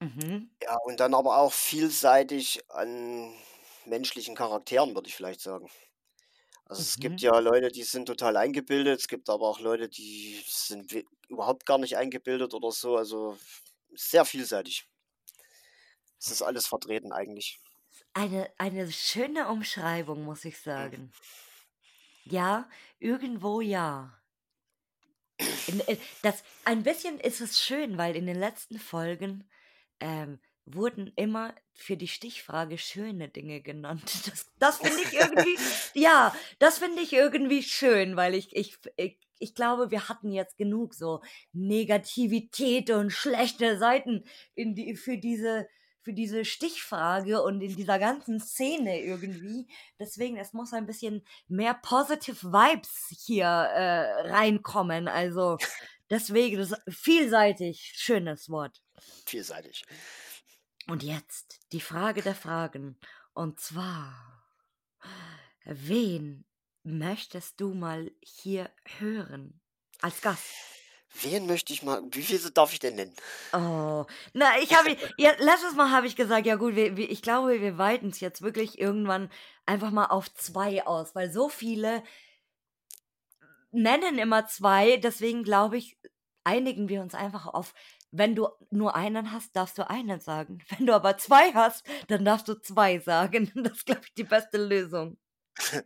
[0.00, 0.50] Mhm.
[0.62, 3.32] Ja, und dann aber auch vielseitig an
[3.84, 5.68] menschlichen Charakteren, würde ich vielleicht sagen.
[6.66, 7.22] Also es gibt Mhm.
[7.22, 9.00] ja Leute, die sind total eingebildet.
[9.00, 10.92] Es gibt aber auch Leute, die sind
[11.28, 12.96] überhaupt gar nicht eingebildet oder so.
[12.96, 13.38] Also
[13.94, 14.88] sehr vielseitig.
[16.18, 17.60] Es ist alles vertreten eigentlich.
[18.14, 21.02] Eine, eine schöne Umschreibung, muss ich Mhm.
[21.02, 21.12] sagen.
[22.24, 22.68] Ja,
[22.98, 24.18] irgendwo ja.
[25.66, 25.82] In,
[26.22, 29.48] das, ein bisschen ist es schön, weil in den letzten Folgen
[30.00, 34.02] ähm, wurden immer für die Stichfrage schöne Dinge genannt.
[34.26, 35.58] Das, das finde ich irgendwie,
[35.94, 40.56] ja, das finde ich irgendwie schön, weil ich, ich, ich, ich glaube, wir hatten jetzt
[40.56, 41.20] genug so
[41.52, 45.66] Negativität und schlechte Seiten in die, für diese,
[46.02, 49.68] für diese Stichfrage und in dieser ganzen Szene irgendwie.
[49.98, 55.08] Deswegen, es muss ein bisschen mehr positive Vibes hier äh, reinkommen.
[55.08, 55.58] Also
[56.10, 58.82] deswegen, das ist vielseitig, schönes Wort.
[59.26, 59.84] Vielseitig.
[60.88, 62.98] Und jetzt die Frage der Fragen.
[63.34, 64.44] Und zwar,
[65.64, 66.44] wen
[66.82, 69.60] möchtest du mal hier hören
[70.00, 70.50] als Gast?
[71.20, 73.14] Wen möchte ich mal, wie viele darf ich denn nennen?
[73.52, 77.22] Oh, na, ich habe, ja, letztes Mal habe ich gesagt, ja gut, wir, wir, ich
[77.22, 79.30] glaube, wir weiten es jetzt wirklich irgendwann
[79.66, 82.02] einfach mal auf zwei aus, weil so viele
[83.72, 85.98] nennen immer zwei, deswegen glaube ich,
[86.44, 87.74] einigen wir uns einfach auf,
[88.10, 90.58] wenn du nur einen hast, darfst du einen sagen.
[90.68, 93.50] Wenn du aber zwei hast, dann darfst du zwei sagen.
[93.62, 95.16] Das ist, glaube ich, die beste Lösung.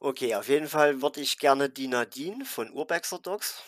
[0.00, 3.62] Okay, auf jeden Fall würde ich gerne die Nadine von Urbexer Dogs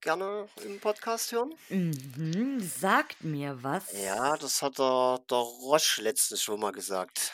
[0.00, 1.54] gerne im Podcast hören.
[1.68, 3.92] Mhm, sagt mir was.
[3.92, 7.32] Ja, das hat der, der Roche letztens schon mal gesagt.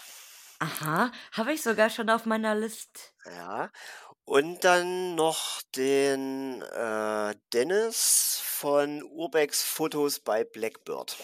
[0.59, 3.13] Aha, habe ich sogar schon auf meiner List.
[3.27, 3.71] Ja.
[4.25, 11.17] Und dann noch den äh, Dennis von Urbex Fotos bei Blackbird.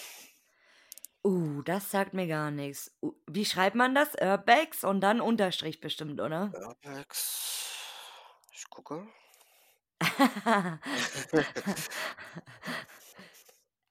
[1.24, 2.90] Uh, das sagt mir gar nichts.
[3.00, 4.08] Uh, wie schreibt man das?
[4.20, 6.52] Urbex und dann Unterstrich bestimmt, oder?
[6.54, 7.76] Urbex.
[8.52, 9.06] Ich gucke.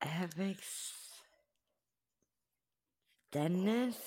[0.03, 0.93] Urbex.
[3.33, 3.97] Dennis?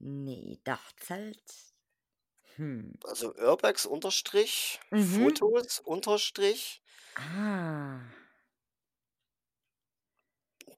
[0.00, 1.74] Nee, Dachzelt.
[2.56, 2.92] Hm.
[3.04, 5.02] Also Urbex unterstrich, Mhm.
[5.02, 6.80] Fotos unterstrich,
[7.16, 8.00] Ah.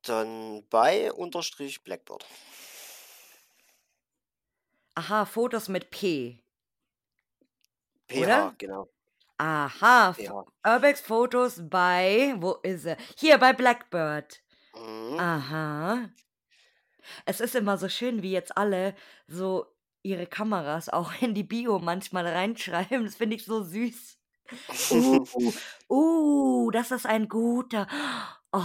[0.03, 2.25] dann bei unterstrich Blackbird.
[4.97, 6.43] Aha, Fotos mit P,
[8.09, 8.55] PH, oder?
[8.59, 8.89] genau.
[9.43, 10.47] Aha, PH.
[10.65, 12.97] Urbex Fotos bei wo ist er?
[13.19, 14.41] Hier bei Blackbird.
[14.73, 15.19] Mhm.
[15.19, 16.11] Aha.
[17.25, 18.95] Es ist immer so schön, wie jetzt alle
[19.27, 19.67] so
[20.05, 23.05] ihre Kameras auch in die Bio manchmal reinschreiben.
[23.05, 24.17] Das finde ich so süß.
[24.91, 25.27] Uh,
[25.89, 27.89] uh, das ist ein guter.
[28.53, 28.61] Oh,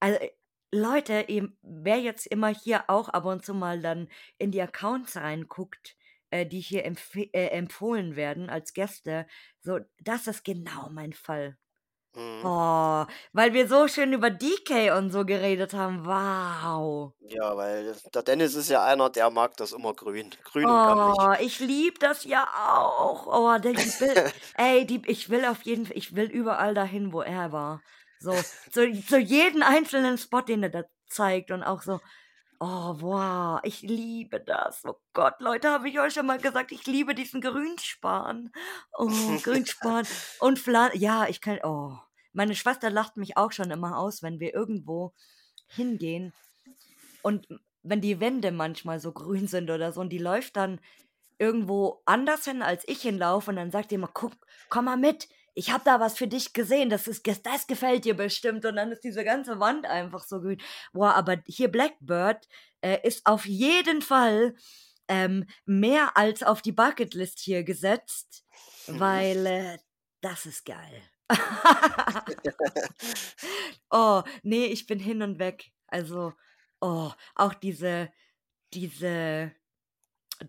[0.00, 0.30] also äh,
[0.72, 4.08] Leute, ihr, wer jetzt immer hier auch ab und zu mal dann
[4.38, 5.94] in die Accounts reinguckt,
[6.34, 9.26] äh, die hier empf äh, empfohlen werden als Gäste,
[9.60, 11.56] so, das ist genau mein Fall.
[12.16, 12.44] Mhm.
[12.44, 16.04] Oh, weil wir so schön über DK und so geredet haben.
[16.04, 17.12] Wow.
[17.20, 20.30] Ja, weil der Dennis ist ja einer, der mag das immer grün.
[20.44, 21.18] Grün und gammelig.
[21.20, 23.26] Oh, ich liebe das ja auch.
[23.26, 27.12] Oh, der, ich will, ey, die, ich will auf jeden Fall, ich will überall dahin,
[27.12, 27.82] wo er war.
[28.20, 28.32] So,
[28.70, 32.00] zu, zu jedem einzelnen Spot, den er da zeigt und auch so,
[32.64, 34.84] oh, wow, ich liebe das.
[34.84, 38.50] Oh Gott, Leute, habe ich euch schon mal gesagt, ich liebe diesen Grünspan.
[38.92, 39.08] Oh,
[39.42, 40.06] Grünspan
[40.40, 41.96] und Flan, ja, ich kann, oh,
[42.32, 45.12] meine Schwester lacht mich auch schon immer aus, wenn wir irgendwo
[45.68, 46.32] hingehen
[47.22, 47.46] und
[47.82, 50.80] wenn die Wände manchmal so grün sind oder so und die läuft dann
[51.38, 54.32] irgendwo anders hin, als ich hinlaufe und dann sagt die immer, guck,
[54.70, 58.14] komm mal mit, ich habe da was für dich gesehen, das ist, das gefällt dir
[58.14, 60.60] bestimmt und dann ist diese ganze Wand einfach so grün.
[60.92, 62.48] Boah, aber hier Blackbird
[62.80, 64.54] äh, ist auf jeden Fall
[65.08, 68.44] ähm, mehr als auf die Bucketlist hier gesetzt,
[68.86, 69.78] weil äh,
[70.20, 71.02] das ist geil.
[73.90, 75.72] oh, nee, ich bin hin und weg.
[75.86, 76.32] Also,
[76.80, 78.10] oh, auch diese,
[78.72, 79.52] diese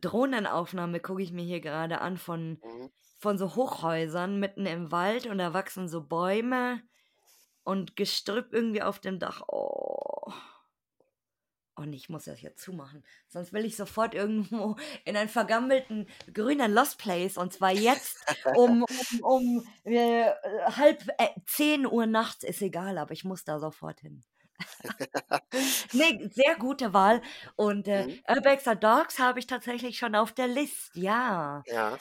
[0.01, 2.91] Drohnenaufnahme gucke ich mir hier gerade an von, Mhm.
[3.26, 6.84] Von so Hochhäusern mitten im Wald und da wachsen so Bäume
[7.63, 9.41] und Gestrüpp irgendwie auf dem Dach.
[9.47, 10.32] Oh.
[11.73, 13.03] Und ich muss das jetzt zumachen.
[13.28, 18.23] Sonst will ich sofort irgendwo in einen vergammelten grünen Lost Place und zwar jetzt
[18.53, 18.86] um,
[19.23, 20.30] um, um äh,
[20.65, 22.43] halb äh, 10 Uhr nachts.
[22.43, 24.23] Ist egal, aber ich muss da sofort hin.
[25.93, 27.23] nee, sehr gute Wahl.
[27.55, 28.21] Und äh, Mhm.
[28.30, 31.63] Urbexer Dogs habe ich tatsächlich schon auf der List, ja.
[31.65, 31.99] Ja.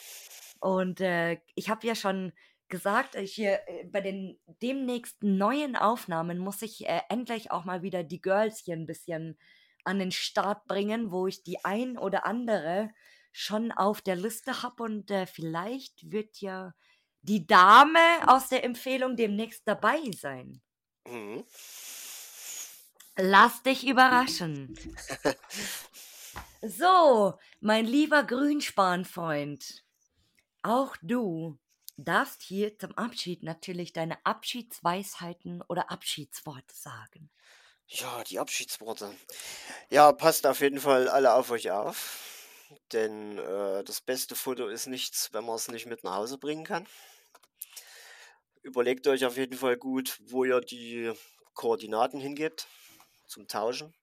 [0.64, 2.32] Und äh, ich habe ja schon
[2.68, 7.82] gesagt, ich hier äh, bei den demnächst neuen Aufnahmen muss ich äh, endlich auch mal
[7.82, 9.38] wieder die Girls hier ein bisschen
[9.84, 12.88] an den Start bringen, wo ich die ein oder andere
[13.30, 16.72] schon auf der Liste habe und äh, vielleicht wird ja
[17.20, 20.62] die Dame aus der Empfehlung demnächst dabei sein.
[21.06, 21.44] Mhm.
[23.16, 24.78] Lass dich überraschen.
[26.66, 29.83] So, mein lieber Grünspanfreund,
[30.64, 31.58] auch du
[31.96, 37.30] darfst hier zum Abschied natürlich deine Abschiedsweisheiten oder Abschiedsworte sagen.
[37.86, 39.14] Ja, die Abschiedsworte.
[39.90, 42.20] Ja, passt auf jeden Fall alle auf euch auf.
[42.92, 46.64] Denn äh, das beste Foto ist nichts, wenn man es nicht mit nach Hause bringen
[46.64, 46.86] kann.
[48.62, 51.12] Überlegt euch auf jeden Fall gut, wo ihr die
[51.52, 52.66] Koordinaten hingebt
[53.26, 53.94] zum Tauschen.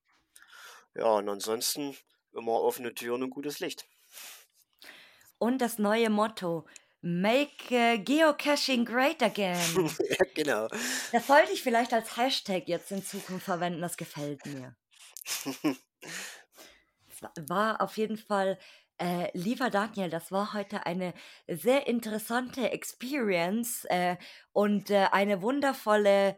[0.94, 1.98] Ja, und ansonsten
[2.34, 3.88] immer offene Türen und gutes Licht.
[5.42, 6.68] Und das neue Motto:
[7.02, 9.58] Make äh, Geocaching great again.
[10.10, 10.68] ja, genau.
[11.12, 14.76] Das sollte ich vielleicht als Hashtag jetzt in Zukunft verwenden, das gefällt mir.
[17.10, 18.58] Es wa- war auf jeden Fall,
[18.98, 21.14] äh, lieber Daniel, das war heute eine
[21.48, 24.18] sehr interessante Experience äh,
[24.54, 26.38] und äh, eine wundervolle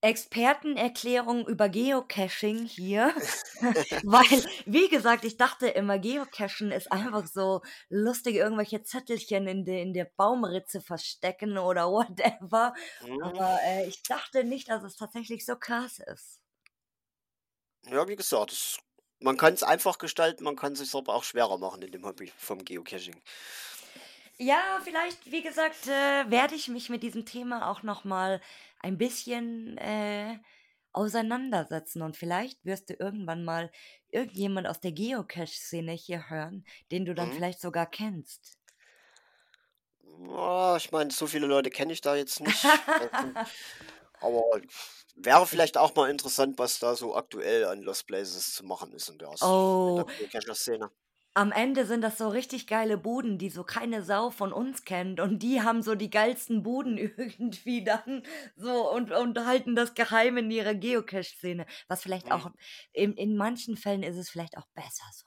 [0.00, 3.14] Expertenerklärung über Geocaching hier.
[4.04, 9.82] Weil, wie gesagt, ich dachte immer, Geocachen ist einfach so lustig, irgendwelche Zettelchen in, de,
[9.82, 12.74] in der Baumritze verstecken oder whatever.
[13.00, 16.40] Hm, Aber äh, ich dachte nicht, dass es tatsächlich so krass ist.
[17.86, 18.78] Ja, wie gesagt, es,
[19.20, 22.04] man kann es einfach gestalten, man kann es sich aber auch schwerer machen in dem
[22.04, 23.20] Hobby vom Geocaching.
[24.40, 28.40] Ja, vielleicht, wie gesagt, äh, werde ich mich mit diesem Thema auch noch mal
[28.78, 30.38] ein bisschen äh,
[30.92, 33.70] auseinandersetzen und vielleicht wirst du irgendwann mal
[34.10, 37.32] irgendjemand aus der Geocache-Szene hier hören, den du dann Mhm.
[37.32, 38.58] vielleicht sogar kennst.
[40.02, 42.82] Ja, ich meine, so viele Leute kenne ich da jetzt nicht.
[42.96, 43.36] Also,
[44.20, 44.42] aber
[45.16, 49.08] wäre vielleicht auch mal interessant, was da so aktuell an Lost Places zu machen ist
[49.10, 50.90] in der, in Oh, der Geocacher-Szene.
[51.34, 55.20] Am Ende sind das so richtig geile Buden, die so keine Sau von uns kennt.
[55.20, 58.22] Und die haben so die geilsten Buden irgendwie dann
[58.56, 61.66] so und, und halten das geheim in ihrer Geocache-Szene.
[61.88, 62.32] Was vielleicht Mhm.
[62.32, 62.50] auch,
[62.92, 65.24] in, in manchen Fällen ist es vielleicht auch besser so.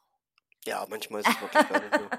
[0.65, 2.11] Ja, manchmal ist es wirklich gar nicht so.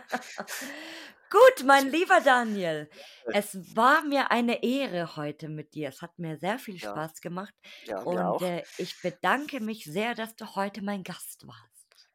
[1.30, 2.90] Gut, mein lieber Daniel,
[3.30, 5.88] es war mir eine Ehre heute mit dir.
[5.88, 7.00] Es hat mir sehr viel Ja.
[7.00, 7.54] Spaß gemacht.
[7.82, 11.71] Ja, Und äh, ich bedanke mich sehr, dass du heute mein Gast warst.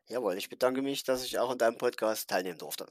[0.09, 2.85] Jawohl, ich bedanke mich, dass ich auch an deinem Podcast teilnehmen durfte.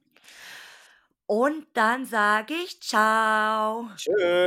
[1.26, 3.88] Und dann sage ich ciao.
[3.96, 4.46] Tschö.